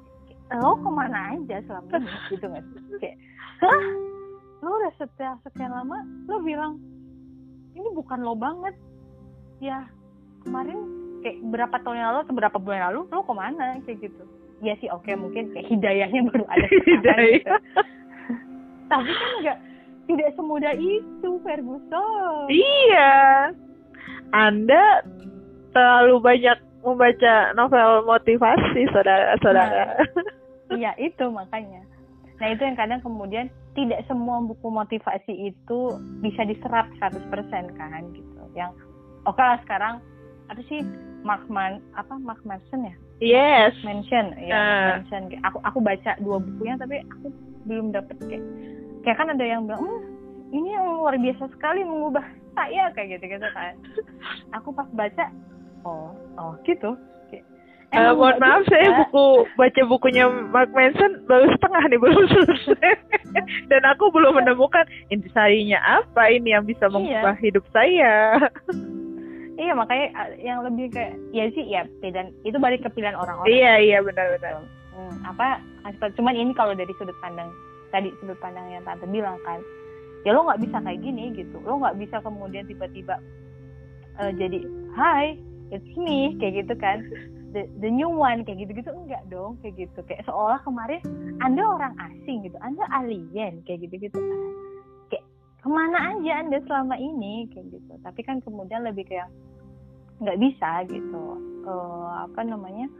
[0.55, 2.11] Lo ke mana aja selama ini?
[2.37, 2.81] Gitu nggak sih?
[3.01, 3.17] Kayak
[3.65, 3.85] hah?
[4.61, 6.81] Lo udah setelah sekian lama lo bilang
[7.75, 8.77] ini bukan lo banget
[9.59, 9.89] ya
[10.45, 10.79] kemarin
[11.25, 13.81] kayak berapa tahun yang lalu atau berapa bulan lalu lo ke mana?
[13.85, 14.25] Kayak gitu.
[14.63, 17.41] Ya sih oke okay, mungkin kayak hidayahnya baru ada hidayah.
[17.41, 17.57] gitu.
[18.85, 19.59] tapi kan enggak
[20.07, 22.47] tidak semudah itu Ferguson.
[22.51, 23.53] Iya.
[24.35, 25.05] Anda
[25.75, 30.05] terlalu banyak membaca novel motivasi saudara-saudara.
[30.69, 31.83] Nah, iya itu makanya.
[32.39, 35.81] Nah itu yang kadang kemudian tidak semua buku motivasi itu
[36.21, 37.33] bisa diserap 100%
[37.75, 38.43] kan gitu.
[38.53, 38.77] Yang
[39.25, 39.95] oke okay lah sekarang
[40.53, 40.85] apa sih
[41.25, 42.95] Mark Man apa Mark Manson ya?
[43.25, 43.73] Yes.
[43.81, 44.85] Mention ya uh.
[45.01, 47.33] mention aku aku baca dua bukunya tapi aku
[47.65, 48.45] belum dapet kayak
[49.05, 50.01] kayak kan ada yang bilang hmm,
[50.51, 52.25] ini yang luar biasa sekali mengubah
[52.57, 53.75] saya kayak gitu gitu kan.
[54.57, 55.25] Aku pas baca
[55.85, 56.97] oh oh gitu.
[57.95, 58.75] Uh, mohon maaf bisa.
[58.75, 62.91] saya buku baca bukunya Mark Manson baru setengah nih belum selesai.
[63.71, 64.83] Dan aku belum menemukan
[65.15, 66.93] intisarinya apa ini yang bisa iya.
[66.93, 67.45] mengubah iya.
[67.47, 68.15] hidup saya.
[69.55, 73.55] Iya makanya yang lebih kayak ya sih ya dan itu balik ke pilihan orang-orang.
[73.55, 74.67] Iya iya benar-benar.
[74.91, 75.63] Hmm, apa
[76.19, 77.47] cuman ini kalau dari sudut pandang
[77.95, 79.63] tadi sudut pandang yang tante bilang kan
[80.27, 81.57] ya lo nggak bisa kayak gini gitu.
[81.63, 83.21] Lo nggak bisa kemudian tiba-tiba
[84.19, 84.65] uh, jadi
[84.97, 85.39] hai
[85.71, 87.05] it's me kayak gitu kan.
[87.55, 88.91] The, the new one kayak gitu-gitu.
[88.91, 90.03] Enggak dong kayak gitu.
[90.11, 90.99] Kayak seolah kemarin
[91.39, 92.59] anda orang asing gitu.
[92.59, 94.41] Anda alien kayak gitu-gitu kan.
[95.13, 95.25] Kayak
[95.63, 97.47] ke mana aja anda selama ini?
[97.55, 97.93] kayak gitu.
[98.03, 99.31] Tapi kan kemudian lebih kayak
[100.19, 101.39] nggak bisa gitu.
[101.65, 102.91] Uh, apa namanya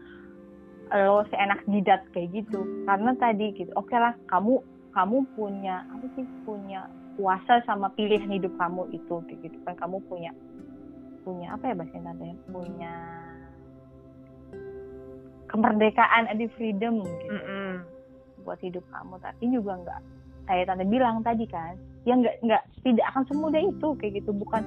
[0.93, 2.63] lo seenak jidat kayak gitu.
[2.85, 4.61] Karena tadi gitu oke okay lah kamu
[4.95, 6.87] kamu punya apa sih punya
[7.19, 9.75] kuasa sama pilihan hidup kamu itu kayak gitu kan.
[9.79, 10.31] Kamu punya
[11.27, 12.95] punya apa ya bahasa tante punya
[15.51, 17.27] kemerdekaan ada freedom gitu.
[17.31, 17.71] Mm -hmm.
[18.47, 19.19] buat hidup kamu.
[19.19, 20.01] Tapi juga nggak
[20.47, 24.31] kayak tante bilang tadi kan yang nggak nggak tidak akan semudah itu kayak gitu.
[24.31, 24.63] Bukan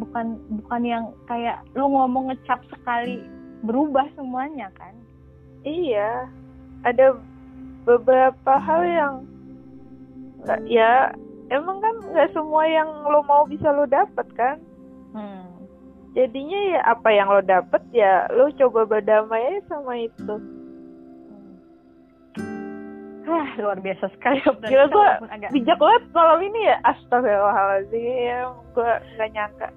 [0.00, 3.20] bukan bukan yang kayak lo ngomong ngecap sekali
[3.60, 4.96] berubah semuanya kan.
[5.68, 6.32] Iya.
[6.86, 7.18] Ada
[7.82, 9.14] beberapa hal yang
[10.44, 11.14] nggak ya
[11.48, 14.56] emang kan nggak semua yang lo mau bisa lo dapet kan?
[15.14, 15.46] Hmm.
[16.16, 20.36] Jadinya ya apa yang lo dapet ya lo coba berdamai sama itu.
[23.26, 24.38] Wah, luar biasa sekali.
[24.70, 25.10] Gila gue
[25.50, 26.78] bijak banget malam ini ya.
[26.86, 29.68] Astagfirullahaladzim Gue gak nyangka.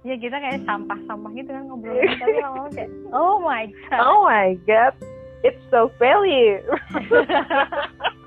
[0.00, 1.92] Ya kita kayak sampah-sampah gitu kan ngobrol
[2.24, 4.00] Tapi lama-lama kayak Oh my god.
[4.00, 4.96] Oh my god
[5.44, 6.60] It's so value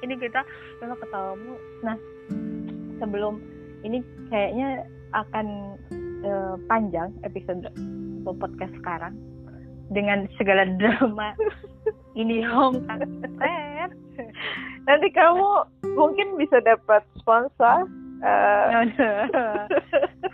[0.00, 0.40] Ini kita
[0.80, 1.96] Kalau ketawamu Nah
[3.00, 3.40] Sebelum
[3.84, 5.46] Ini kayaknya akan
[6.22, 7.66] uh, panjang episode
[8.22, 9.18] podcast sekarang
[9.90, 11.34] dengan segala drama
[12.20, 12.78] ini home
[14.86, 15.48] Nanti kamu
[15.94, 17.86] mungkin bisa dapat sponsor.
[18.20, 18.84] Uh...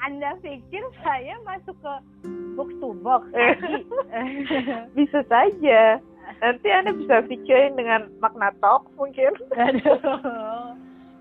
[0.02, 1.94] Anda pikir saya masuk ke
[2.59, 3.31] box to box?
[4.98, 6.02] bisa saja.
[6.43, 9.33] Nanti Anda bisa featuring dengan Magna Talk mungkin.
[9.55, 10.77] Aduh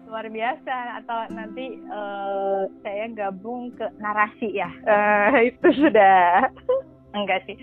[0.05, 1.01] luar biasa.
[1.03, 4.69] Atau nanti uh, saya gabung ke narasi ya?
[4.85, 6.47] Uh, itu sudah.
[7.11, 7.57] Enggak sih.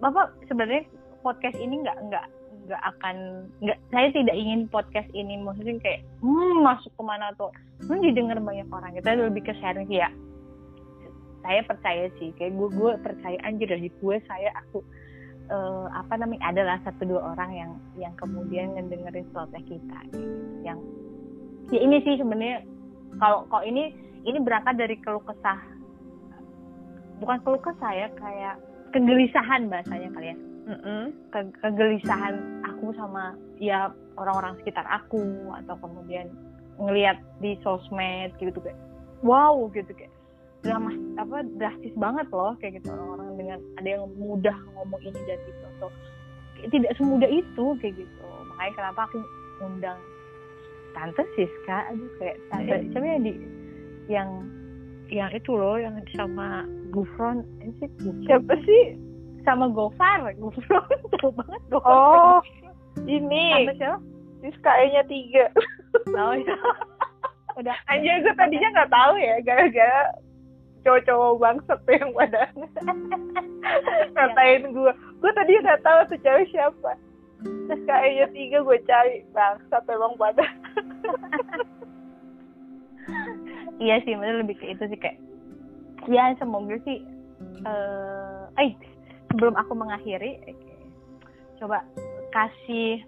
[0.00, 0.88] Bapak sebenarnya
[1.20, 2.26] podcast ini nggak nggak
[2.64, 7.52] nggak akan nggak saya tidak ingin podcast ini maksudnya kayak hmm, masuk ke mana tuh
[7.84, 8.96] hmm, didengar banyak orang.
[8.96, 10.08] Kita lebih ke sharing sih ya.
[11.44, 14.80] Saya percaya sih kayak gue gue percaya anjir dari gue saya aku
[15.50, 20.22] uh, apa namanya adalah satu dua orang yang yang kemudian ngedengerin slotnya kita gitu.
[20.64, 20.78] yang
[21.74, 22.64] ya ini sih sebenarnya
[23.18, 23.92] kalau kalau ini
[24.24, 25.60] ini berangkat dari keluh kesah
[27.20, 28.56] bukan keluh kesah ya kayak
[28.94, 30.36] kegelisahan bahasanya kali ya
[30.70, 31.02] mm -hmm.
[31.30, 32.34] Ke, kegelisahan
[32.64, 35.22] aku sama ya orang-orang sekitar aku
[35.62, 36.30] atau kemudian
[36.80, 38.78] ngelihat di sosmed gitu kayak
[39.20, 40.12] wow gitu kayak
[40.60, 45.40] drama apa drastis banget loh kayak gitu orang-orang dengan ada yang mudah ngomong ini dan
[45.48, 45.90] itu atau
[46.68, 48.26] tidak semudah itu kayak gitu.
[48.52, 49.18] Makanya kenapa aku
[49.64, 49.98] undang
[50.92, 52.82] tante Siska aduh kayak tante eh.
[52.92, 53.32] siapa yang di
[54.10, 54.28] yang
[55.10, 57.46] yang itu loh yang sama Gufron
[57.80, 57.88] sih
[58.26, 58.98] siapa sih?
[59.46, 60.84] Sama Gofar Gufron.
[61.16, 61.88] Tahu banget Gofar.
[61.88, 62.40] Oh
[63.08, 63.64] ini.
[63.64, 63.98] Tante siapa?
[64.40, 65.46] Siska nya tiga.
[66.16, 66.56] Oh iya.
[67.60, 67.76] Udah.
[67.92, 70.16] Aja gue tadinya nggak tahu ya gara-gara
[70.82, 72.42] cowok-cowok bangsat yang pada
[74.16, 76.92] ngatain gue gue tadi nggak tahu tuh cewek siapa.
[77.40, 79.24] Terus kayaknya tiga gue cari.
[79.32, 80.44] Bangsat emang pada.
[83.80, 85.16] Iya sih bener lebih ke itu sih kayak
[86.04, 87.00] ya semoga sih
[87.64, 88.76] uh, eh
[89.32, 90.36] sebelum aku mengakhiri
[91.56, 91.80] coba
[92.28, 93.00] kasih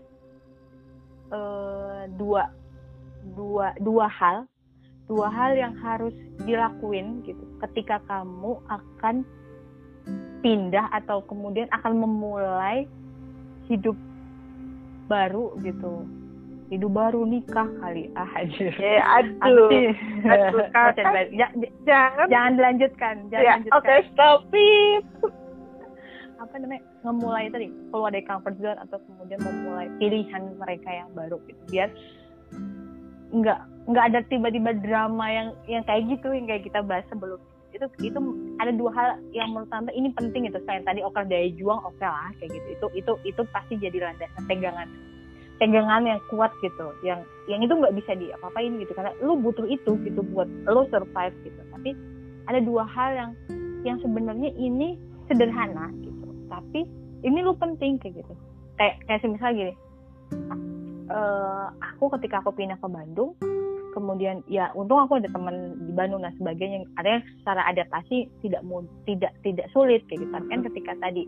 [1.29, 2.49] uh, dua
[3.37, 4.49] dua dua hal
[5.13, 6.17] dua hal yang harus
[6.49, 7.45] dilakuin gitu.
[7.61, 9.29] Ketika kamu akan
[10.41, 12.89] pindah atau kemudian akan memulai
[13.69, 13.95] hidup
[15.07, 16.09] baru gitu.
[16.73, 18.09] Hidup baru nikah kali.
[18.17, 19.69] Ah aja eh, aduh,
[20.25, 22.27] aduh kan, jangan.
[22.33, 25.05] Jangan dilanjutkan jangan ya, lanjutkan oke okay, stop it.
[26.41, 26.83] Apa namanya?
[27.05, 31.61] Memulai tadi keluar dari comfort zone atau kemudian memulai pilihan mereka yang baru gitu.
[31.69, 31.93] Biar
[33.33, 37.41] nggak nggak ada tiba-tiba drama yang yang kayak gitu yang kayak kita bahas sebelum.
[37.73, 38.21] Itu itu
[38.61, 40.61] ada dua hal yang menurut tante ini penting itu.
[40.69, 42.69] Selain tadi oker daya juang oke okay lah kayak gitu.
[42.77, 44.89] Itu itu itu pasti jadi landasan pegangan
[45.57, 46.93] pegangan yang kuat gitu.
[47.03, 48.93] Yang yang itu nggak bisa diapa-apain gitu.
[48.93, 51.61] Karena lu butuh itu gitu buat lu survive gitu.
[51.73, 51.97] Tapi
[52.47, 53.31] ada dua hal yang
[53.83, 56.29] yang sebenarnya ini sederhana gitu.
[56.53, 56.85] Tapi
[57.25, 58.35] ini lu penting kayak gitu.
[58.77, 59.75] Kayak kayak misalnya gini
[61.13, 63.37] uh, aku ketika aku pindah ke Bandung
[63.93, 68.65] kemudian ya untung aku ada teman di Bandung dan sebagainya ada secara adaptasi tidak
[69.05, 70.33] tidak tidak sulit kayak gitu.
[70.33, 70.67] Kan hmm.
[70.73, 71.23] ketika tadi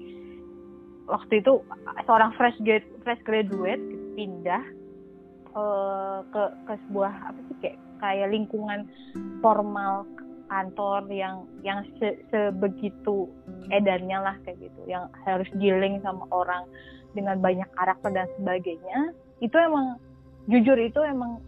[1.07, 1.61] waktu itu
[2.09, 3.85] seorang fresh grad fresh graduate
[4.16, 4.64] pindah
[5.53, 8.88] uh, ke ke sebuah apa sih kayak kayak lingkungan
[9.44, 10.09] formal
[10.49, 13.29] kantor yang yang se, sebegitu
[13.68, 14.81] edarnya lah kayak gitu.
[14.88, 16.64] Yang harus dealing sama orang
[17.12, 20.00] dengan banyak karakter dan sebagainya itu emang
[20.48, 21.40] jujur itu emang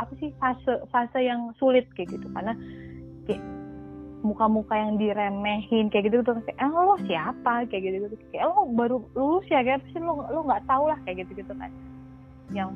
[0.00, 2.26] apa sih fase fase yang sulit kayak gitu.
[2.32, 2.56] Karena
[3.28, 3.42] kayak
[4.24, 7.68] muka-muka yang diremehin kayak gitu tuh kayak eh, lo siapa?
[7.68, 8.16] kayak gitu gitu.
[8.32, 10.00] Kayak lo baru lulus ya kayak sih?
[10.00, 11.70] Lo lo nggak tahu lah kayak gitu gitu kan.
[12.56, 12.70] Yang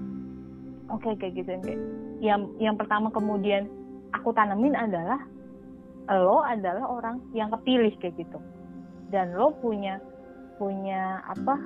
[0.93, 1.51] oke okay, kayak gitu.
[1.65, 1.81] Kayak
[2.21, 3.69] yang yang pertama kemudian
[4.13, 5.21] aku tanamin adalah
[6.13, 8.37] lo adalah orang yang kepilih kayak gitu.
[9.09, 10.01] Dan lo punya
[10.61, 11.59] punya apa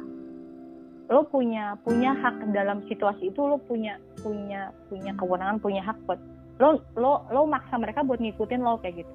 [1.08, 6.20] lo punya punya hak dalam situasi itu lo punya punya punya kewenangan punya hak buat
[6.60, 9.14] lo lo lo maksa mereka buat ngikutin lo kayak gitu.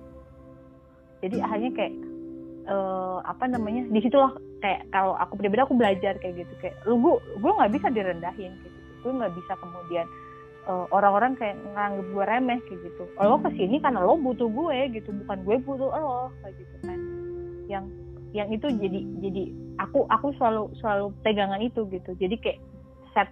[1.22, 1.94] Jadi akhirnya kayak
[2.68, 6.54] uh, apa namanya di situlah kayak kalau aku pribadi aku belajar kayak gitu.
[6.60, 8.92] Kayak lo gue gue nggak bisa direndahin kayak gitu.
[9.06, 10.06] Gue nggak bisa kemudian
[10.66, 13.04] uh, orang-orang kayak nganggep gue remeh kayak gitu.
[13.22, 17.00] Lo ke sini karena lo butuh gue gitu bukan gue butuh lo kayak gitu kan.
[17.70, 17.86] Yang
[18.34, 19.44] yang itu jadi jadi
[19.78, 22.18] aku aku selalu selalu pegangan itu gitu.
[22.18, 22.60] Jadi kayak
[23.14, 23.30] set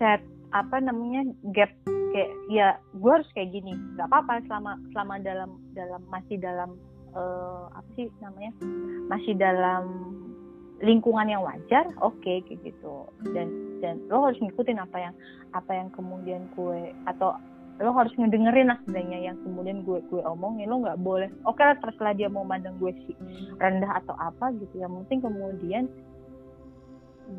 [0.00, 0.20] set
[0.56, 1.70] apa namanya gap.
[2.14, 3.76] Kayak ya gue harus kayak gini.
[3.94, 6.80] Nggak apa-apa selama selama dalam dalam masih dalam
[7.12, 8.52] uh, apa sih namanya
[9.12, 9.84] masih dalam
[10.82, 13.04] lingkungan yang wajar oke okay, kayak gitu.
[13.36, 15.14] Dan dan lo harus ngikutin apa yang
[15.52, 17.36] apa yang kemudian gue atau
[17.82, 20.70] lo harus ngedengerin lah sebenarnya yang kemudian gue gue omongin.
[20.70, 23.14] Lo nggak boleh oke okay lah terserah dia mau mandang gue sih
[23.58, 24.78] rendah atau apa gitu.
[24.78, 25.84] Yang penting kemudian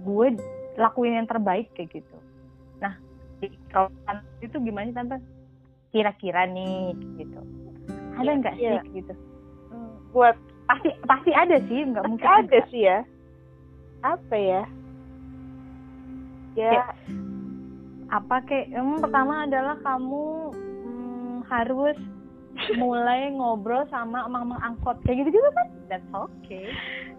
[0.04, 0.28] gue
[0.76, 2.18] lakuin yang terbaik kayak gitu.
[2.84, 3.00] Nah
[3.72, 3.92] kalau
[4.44, 5.18] itu gimana sih tante?
[5.96, 7.40] Kira-kira nih gitu.
[8.20, 9.14] Ada iya, nggak ya, sih gitu?
[9.72, 10.36] Hmm, buat
[10.68, 13.00] pasti pasti ada sih nggak mungkin ada sih ya.
[14.04, 14.64] Apa ya?
[16.56, 16.84] Ya
[18.14, 20.54] apa kayak yang pertama adalah kamu
[20.86, 21.98] hmm, harus
[22.80, 24.98] mulai ngobrol sama emang-emang angkot.
[25.04, 25.68] Kayak gitu gitu kan?
[25.90, 26.70] That's okay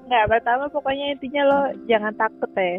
[0.06, 2.78] nggak pertama pokoknya intinya lo jangan takut ya.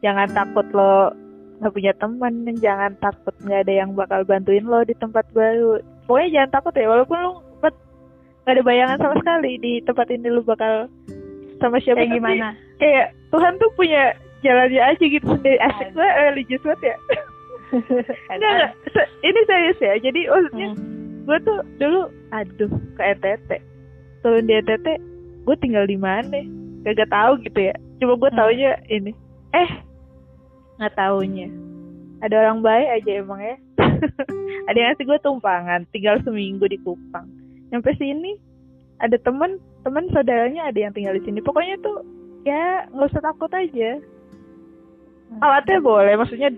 [0.00, 1.12] Jangan takut lo
[1.60, 5.80] nggak punya teman jangan takut nggak ada yang bakal bantuin lo di tempat baru.
[6.08, 7.30] Pokoknya jangan takut ya walaupun lo
[8.44, 10.88] nggak ada bayangan sama sekali di tempat ini lo bakal
[11.60, 12.52] sama siapa kayak gimana?
[12.76, 14.12] kayak Tuhan tuh punya
[14.44, 15.56] jalannya aja gitu sendiri.
[15.60, 16.96] Asik banget religius banget ya
[18.32, 18.76] Enggak,
[19.24, 19.94] ini serius ya.
[20.00, 21.24] Jadi maksudnya hmm.
[21.24, 22.00] gue tuh dulu
[22.34, 23.50] aduh ke NTT.
[24.24, 24.86] Turun di NTT,
[25.44, 26.40] gue tinggal di mana?
[26.84, 27.74] Gak tahu gitu ya.
[28.00, 28.38] Cuma gue hmm.
[28.38, 29.12] taunya ini.
[29.54, 29.70] Eh,
[30.80, 31.48] nggak taunya.
[32.24, 33.56] Ada orang baik aja emang ya.
[34.68, 37.28] ada yang ngasih gue tumpangan, tinggal seminggu di Kupang.
[37.70, 38.34] Nyampe sini,
[38.98, 41.44] ada temen, temen saudaranya ada yang tinggal di sini.
[41.44, 42.00] Pokoknya tuh
[42.48, 44.00] ya nggak usah takut aja.
[45.30, 45.40] Hmm.
[45.40, 46.50] Alatnya boleh, maksudnya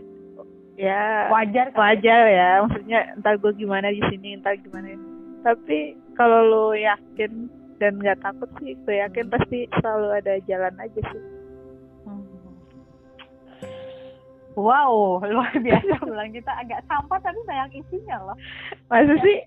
[0.76, 1.78] ya wajar kan?
[1.80, 4.92] wajar ya maksudnya entar gue gimana di sini entar gimana
[5.40, 7.48] tapi kalau lo yakin
[7.80, 11.22] dan nggak takut sih gue yakin pasti selalu ada jalan aja sih
[12.04, 12.36] hmm.
[14.56, 18.36] Wow, luar biasa bilang kita agak sampah tapi banyak isinya loh.
[18.88, 19.20] Masa ya.
[19.20, 19.38] sih?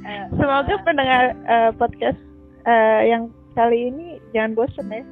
[0.00, 2.16] Eh, Semoga uh, pendengar uh, podcast
[2.64, 5.04] uh, yang kali ini jangan bosan ya.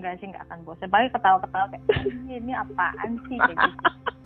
[0.00, 1.84] Enggak sih nggak akan bosan paling ketawa-ketawa kayak
[2.32, 3.36] ini apaan sih?
[3.36, 3.68] Kayak gitu.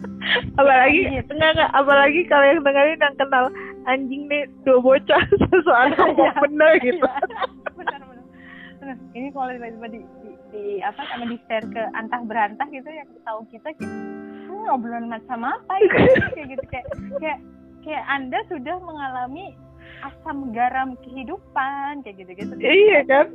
[0.60, 1.30] Apalagi gitu.
[1.34, 1.70] enggak enggak.
[1.74, 3.44] Apalagi kalau yang dengerin yang kenal
[3.84, 5.22] anjing nih dua bocah
[5.66, 7.06] soalnya ya, bener gitu.
[7.78, 8.24] Benar benar
[9.16, 13.08] ini kalau tiba-tiba di, di, di apa sama di share ke antah berantah gitu yang
[13.24, 15.96] tahu kita gitu hmm, obrolan macam apa gitu
[16.36, 16.64] kayak gitu.
[16.68, 16.86] Kayak
[17.18, 17.38] kayak
[17.84, 19.56] kayak anda sudah mengalami
[20.04, 23.32] asam garam kehidupan kayak gitu gitu iya kan?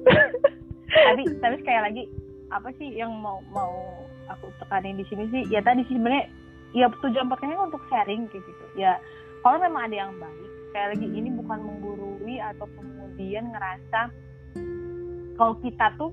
[0.90, 2.04] Tapi tapi sekali lagi
[2.50, 5.44] apa sih yang mau mau aku tekanin di sini sih?
[5.54, 6.30] Ya tadi sih sebenarnya
[6.74, 8.66] ya tujuan podcastnya untuk sharing kayak gitu.
[8.78, 8.98] Ya
[9.46, 14.02] kalau memang ada yang baik sekali lagi ini bukan menggurui atau kemudian ngerasa
[15.40, 16.12] kalau kita tuh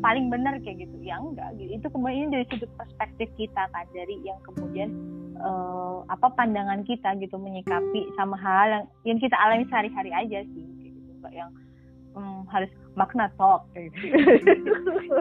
[0.00, 0.96] paling benar kayak gitu.
[1.04, 1.70] Ya enggak gitu.
[1.80, 4.88] Itu kemudian dari sudut perspektif kita kan dari yang kemudian
[5.40, 10.64] uh, apa pandangan kita gitu menyikapi sama hal yang yang kita alami sehari-hari aja sih
[10.80, 11.10] kayak gitu.
[11.20, 11.50] Enggak yang
[12.16, 13.62] um, harus makna talk.
[13.70, 14.10] Kayak gitu.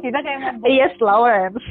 [0.02, 1.62] kita kayak mau yes Lawrence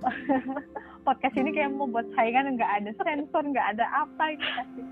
[1.06, 4.86] podcast ini kayak mau buat saingan nggak ada sensor nggak ada apa gitu kasih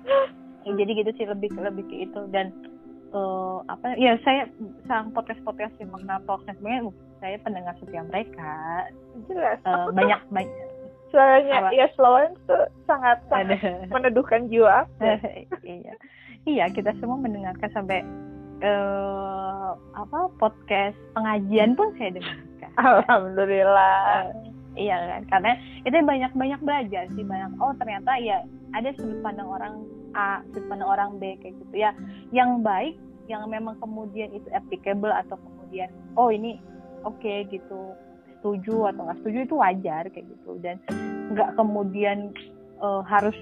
[0.68, 2.20] ya, jadi gitu sih lebih lebih ke itu.
[2.30, 2.52] Dan
[3.16, 4.48] uh, apa ya saya
[4.84, 8.52] sang podcast podcast yang mengenal podcast sebenarnya saya pendengar setia mereka.
[9.28, 9.58] Jelas.
[9.64, 10.68] Uh, banyak banyak.
[11.10, 13.58] suaranya ya Lawrence tuh sangat, sangat
[13.90, 14.86] meneduhkan jiwa
[15.66, 15.90] iya.
[16.46, 18.06] Iya kita semua mendengarkan sampai
[18.62, 22.70] uh, apa podcast pengajian pun saya dengarkan.
[22.88, 24.30] Alhamdulillah.
[24.30, 25.52] Uh, iya kan karena
[25.82, 29.82] itu banyak banyak belajar sih banyak oh ternyata ya ada sudut pandang orang
[30.14, 31.74] A sudut pandang orang B kayak gitu.
[31.74, 31.90] Ya
[32.30, 32.96] yang baik
[33.26, 36.58] yang memang kemudian itu applicable atau kemudian oh ini
[37.06, 37.94] oke okay, gitu
[38.38, 40.52] setuju atau nggak setuju itu wajar kayak gitu.
[40.62, 40.76] Dan
[41.34, 42.34] nggak kemudian
[42.82, 43.36] uh, harus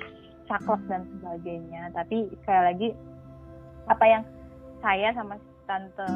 [0.48, 1.92] saklek dan sebagainya.
[1.92, 2.88] Tapi sekali lagi
[3.88, 4.22] apa yang
[4.80, 5.36] saya sama
[5.68, 6.08] tante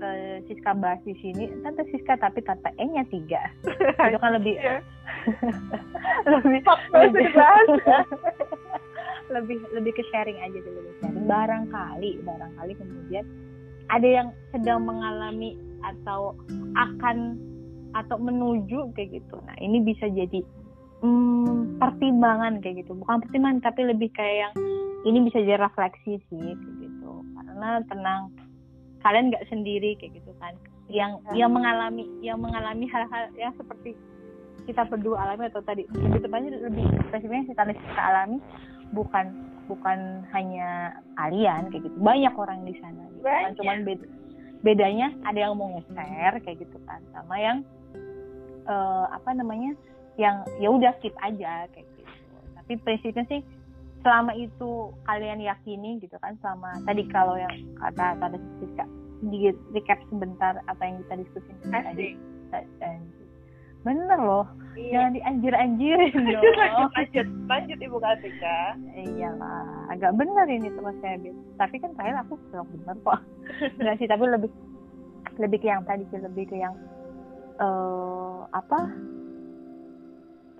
[0.00, 1.48] uh, Siska bahas di sini.
[1.62, 3.42] Tante Siska tapi tanpa E nya tiga.
[4.10, 4.80] Itu kan lebih yeah.
[6.28, 6.60] lebih
[6.92, 7.26] lebih,
[9.34, 10.80] lebih lebih ke sharing aja dulu.
[11.00, 11.24] Sharing.
[11.28, 13.24] Barangkali barangkali kemudian
[13.92, 16.32] ada yang sedang mengalami atau
[16.74, 17.36] akan
[17.94, 19.36] atau menuju kayak gitu.
[19.44, 20.42] Nah ini bisa jadi
[21.04, 22.96] hmm, pertimbangan kayak gitu.
[22.96, 24.54] Bukan pertimbangan tapi lebih kayak yang
[25.04, 26.48] ini bisa jadi refleksi sih
[27.64, 28.22] karena tenang.
[29.00, 30.52] Kalian nggak sendiri kayak gitu kan.
[30.92, 33.96] Yang yang mengalami yang mengalami hal-hal yang seperti
[34.68, 38.38] kita berdua alami atau tadi lebih tepatnya lebih spesifiknya kita kita alami
[38.92, 39.32] bukan
[39.64, 41.96] bukan hanya kalian kayak gitu.
[42.00, 43.56] Banyak orang di sana gitu kan.
[43.56, 44.04] Cuman beda
[44.64, 47.00] bedanya ada yang mau nge-share kayak gitu kan.
[47.16, 47.64] Sama yang
[48.68, 49.72] uh, apa namanya
[50.20, 52.12] yang ya udah skip aja kayak gitu.
[52.60, 53.40] Tapi prinsipnya sih
[54.04, 58.84] selama itu kalian yakini gitu kan selama tadi kalau yang kata kata Siska
[59.32, 62.12] di recap sebentar apa yang kita diskusin tadi.
[63.84, 65.08] Bener loh iya.
[65.08, 66.44] jangan dianjir-anjirin dong.
[66.92, 68.76] Lanjut lanjut ibu Kartika.
[68.92, 71.16] Iyalah agak bener ini mas saya
[71.56, 73.20] tapi kan terakhir aku bilang bener kok.
[73.80, 74.50] Nggak sih tapi lebih
[75.40, 76.76] lebih ke yang tadi sih lebih ke yang
[77.56, 78.92] uh, apa?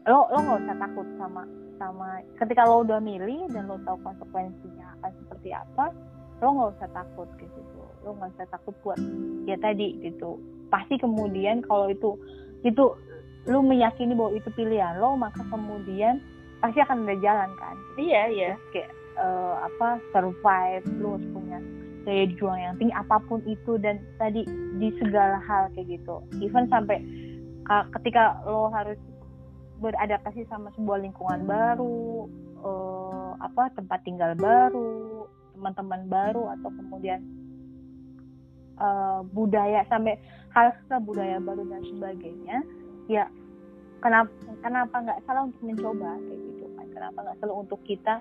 [0.09, 1.45] Lo lo nggak usah takut sama
[1.77, 5.91] sama ketika lo udah milih dan lo tahu konsekuensinya akan seperti apa
[6.43, 7.65] lo nggak usah takut gitu
[8.05, 9.01] lo nggak usah takut buat
[9.49, 10.37] ya tadi gitu.
[10.69, 12.15] Pasti kemudian kalau itu
[12.63, 12.93] itu
[13.49, 16.21] lo meyakini bahwa itu pilihan lo maka kemudian
[16.61, 17.77] pasti akan ada jalan kan?
[17.97, 18.51] Iya iya.
[18.71, 21.59] Kayak uh, apa survive lo harus punya
[22.05, 24.45] daya juang yang tinggi apa pun itu dan tadi
[24.77, 26.21] di segala hal kayak gitu.
[26.45, 27.01] Even sampai
[27.73, 29.01] uh, ketika lo harus
[29.83, 32.31] beradaptasi sama sebuah lingkungan baru
[32.63, 37.21] uh, apa tempat tinggal baru teman-teman baru atau kemudian
[38.79, 40.19] uh, budaya sampai
[40.55, 40.71] hal
[41.03, 42.59] budaya baru dan sebagainya
[43.11, 43.27] ya
[44.05, 46.87] kenapa kenapa nggak salah untuk mencoba kayak gitu kan.
[46.93, 48.15] Kenapa nggak salah untuk kita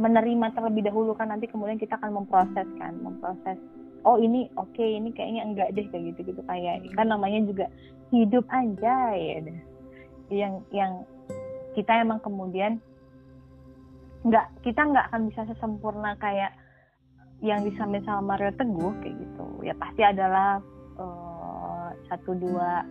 [0.00, 2.96] menerima terlebih dahulu kan nanti kemudian kita akan memproses kan.
[3.04, 3.60] Memproses
[4.08, 7.66] oh ini oke okay, ini kayaknya enggak deh kayak gitu gitu kayak kan namanya juga
[8.12, 9.44] hidup aja ya
[10.34, 10.92] deh yang yang
[11.78, 12.82] kita emang kemudian
[14.26, 16.50] nggak kita nggak akan bisa sesempurna kayak
[17.38, 19.46] yang disampaikan sama Mario Teguh kayak gitu.
[19.62, 20.58] Ya pasti adalah
[20.98, 22.82] uh, satu dua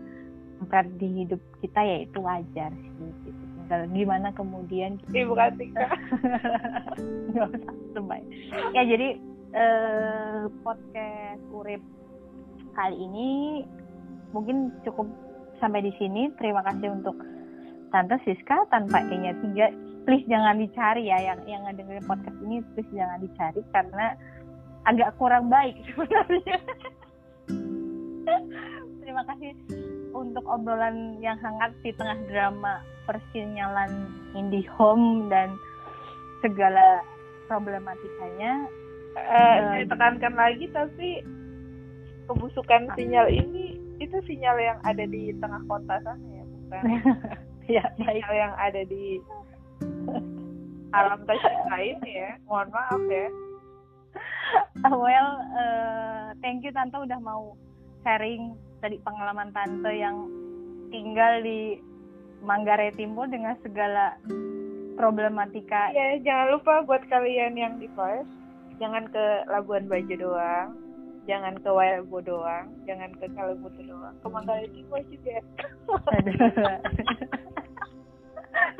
[0.62, 3.44] tempat di hidup kita ya itu wajar sih gitu.
[3.64, 5.88] Tinggal gimana kemudian ibu Katika
[7.34, 8.20] nggak usah
[8.78, 9.18] ya jadi
[9.58, 11.82] uh, podcast urip
[12.78, 13.30] kali ini
[14.36, 15.10] mungkin cukup
[15.58, 16.30] sampai di sini.
[16.38, 17.18] Terima kasih untuk
[17.94, 19.70] Tante Siska tanpa E-nya tiga.
[20.04, 22.66] Please jangan dicari ya yang yang ngedengerin podcast ini.
[22.74, 24.18] Please jangan dicari karena
[24.90, 26.58] agak kurang baik sebenarnya.
[29.06, 29.54] terima kasih
[30.18, 35.54] untuk obrolan yang hangat di tengah drama persinyalan IndiHome dan
[36.42, 37.06] segala
[37.46, 38.66] problematikanya.
[39.14, 41.22] Saya tekankan lagi tapi
[42.26, 46.84] kebusukan sinyal ini itu sinyal yang ada di tengah kota sana ya bukan
[47.72, 48.42] ya, sinyal baik.
[48.42, 49.06] yang ada di
[50.94, 53.28] alam tasik lain ya mohon maaf ya
[54.94, 57.58] well uh, thank you tante udah mau
[58.06, 58.54] sharing
[58.84, 60.30] tadi pengalaman tante yang
[60.94, 61.82] tinggal di
[62.44, 64.20] Manggarai Timur dengan segala
[65.00, 65.90] problematika.
[65.96, 68.28] Ya, jangan lupa buat kalian yang di Pers,
[68.78, 70.76] jangan ke Labuan Bajo doang,
[71.26, 75.40] jangan ke Wairebo doang, jangan ke Kalimutu doang, ke Manggarai Timur juga.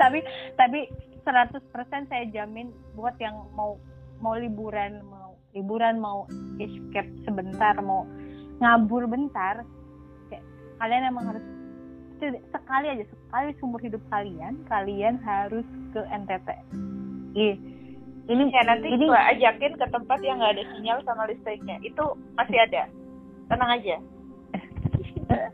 [0.00, 0.18] tapi
[0.60, 0.80] tapi
[1.24, 3.80] 100% saya jamin buat yang mau
[4.20, 6.28] mau liburan, mau liburan mau
[6.60, 8.04] escape sebentar, mau
[8.60, 9.64] ngabur bentar,
[10.28, 10.44] kayak
[10.78, 11.44] kalian emang harus
[12.52, 16.48] sekali aja sekali seumur hidup kalian kalian harus ke NTT
[17.34, 17.58] Ih,
[18.24, 21.76] ini ya nanti ini gua ajakin ke tempat yang nggak ada sinyal sama listriknya.
[21.84, 22.88] Itu masih ada.
[23.52, 23.96] Tenang aja.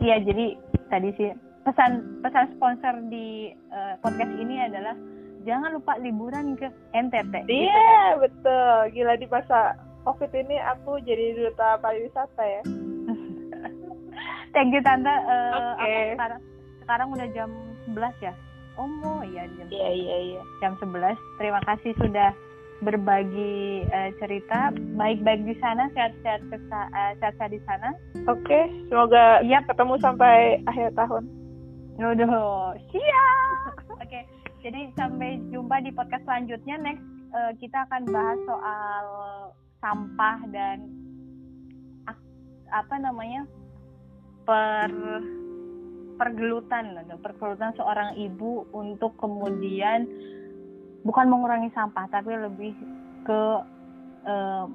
[0.00, 0.56] Iya jadi
[0.88, 1.28] tadi sih
[1.66, 4.96] pesan pesan sponsor di uh, podcast ini adalah
[5.44, 8.22] jangan lupa liburan ke NTT iya yeah, gitu.
[8.24, 8.76] betul.
[8.96, 9.76] Gila di masa
[10.08, 12.62] covid ini aku jadi duta pariwisata ya.
[14.56, 15.10] Thank you tante.
[15.10, 16.16] Uh, okay.
[16.16, 16.40] sekarang
[16.80, 17.50] sekarang udah jam
[17.92, 18.32] 11 ya
[18.76, 22.30] oh mau iya jam iya iya iya jam 11 terima kasih sudah
[22.84, 24.68] berbagi uh, cerita
[25.00, 27.96] baik-baik di sana sehat-sehat uh, sehat-sehat di sana
[28.28, 28.68] oke okay.
[28.92, 31.24] semoga iya ketemu sampai akhir tahun
[31.96, 33.72] Yaudah, siap.
[33.96, 34.22] Oke, okay.
[34.60, 36.76] jadi sampai jumpa di podcast selanjutnya.
[36.76, 37.00] Next,
[37.32, 39.04] uh, kita akan bahas soal
[39.80, 40.92] sampah dan
[42.68, 43.48] apa namanya
[44.44, 44.90] per
[46.16, 50.08] pergelutan pergelutan seorang ibu untuk kemudian
[51.06, 52.72] bukan mengurangi sampah tapi lebih
[53.22, 53.42] ke
[54.26, 54.66] uh,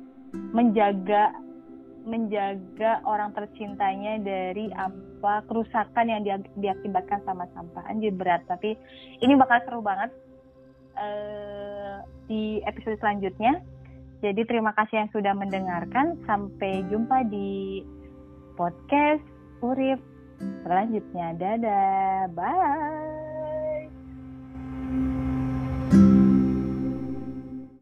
[0.55, 1.35] menjaga
[2.01, 7.85] menjaga orang tercintanya dari apa kerusakan yang dia, diakibatkan sama sampah.
[7.85, 8.41] Anjir berat.
[8.49, 8.73] Tapi
[9.21, 10.09] ini bakal seru banget
[10.97, 13.61] uh, di episode selanjutnya.
[14.21, 16.17] Jadi terima kasih yang sudah mendengarkan.
[16.25, 17.81] Sampai jumpa di
[18.57, 19.25] podcast
[19.61, 20.01] Urip
[20.63, 21.27] selanjutnya.
[21.37, 23.85] Dadah, bye.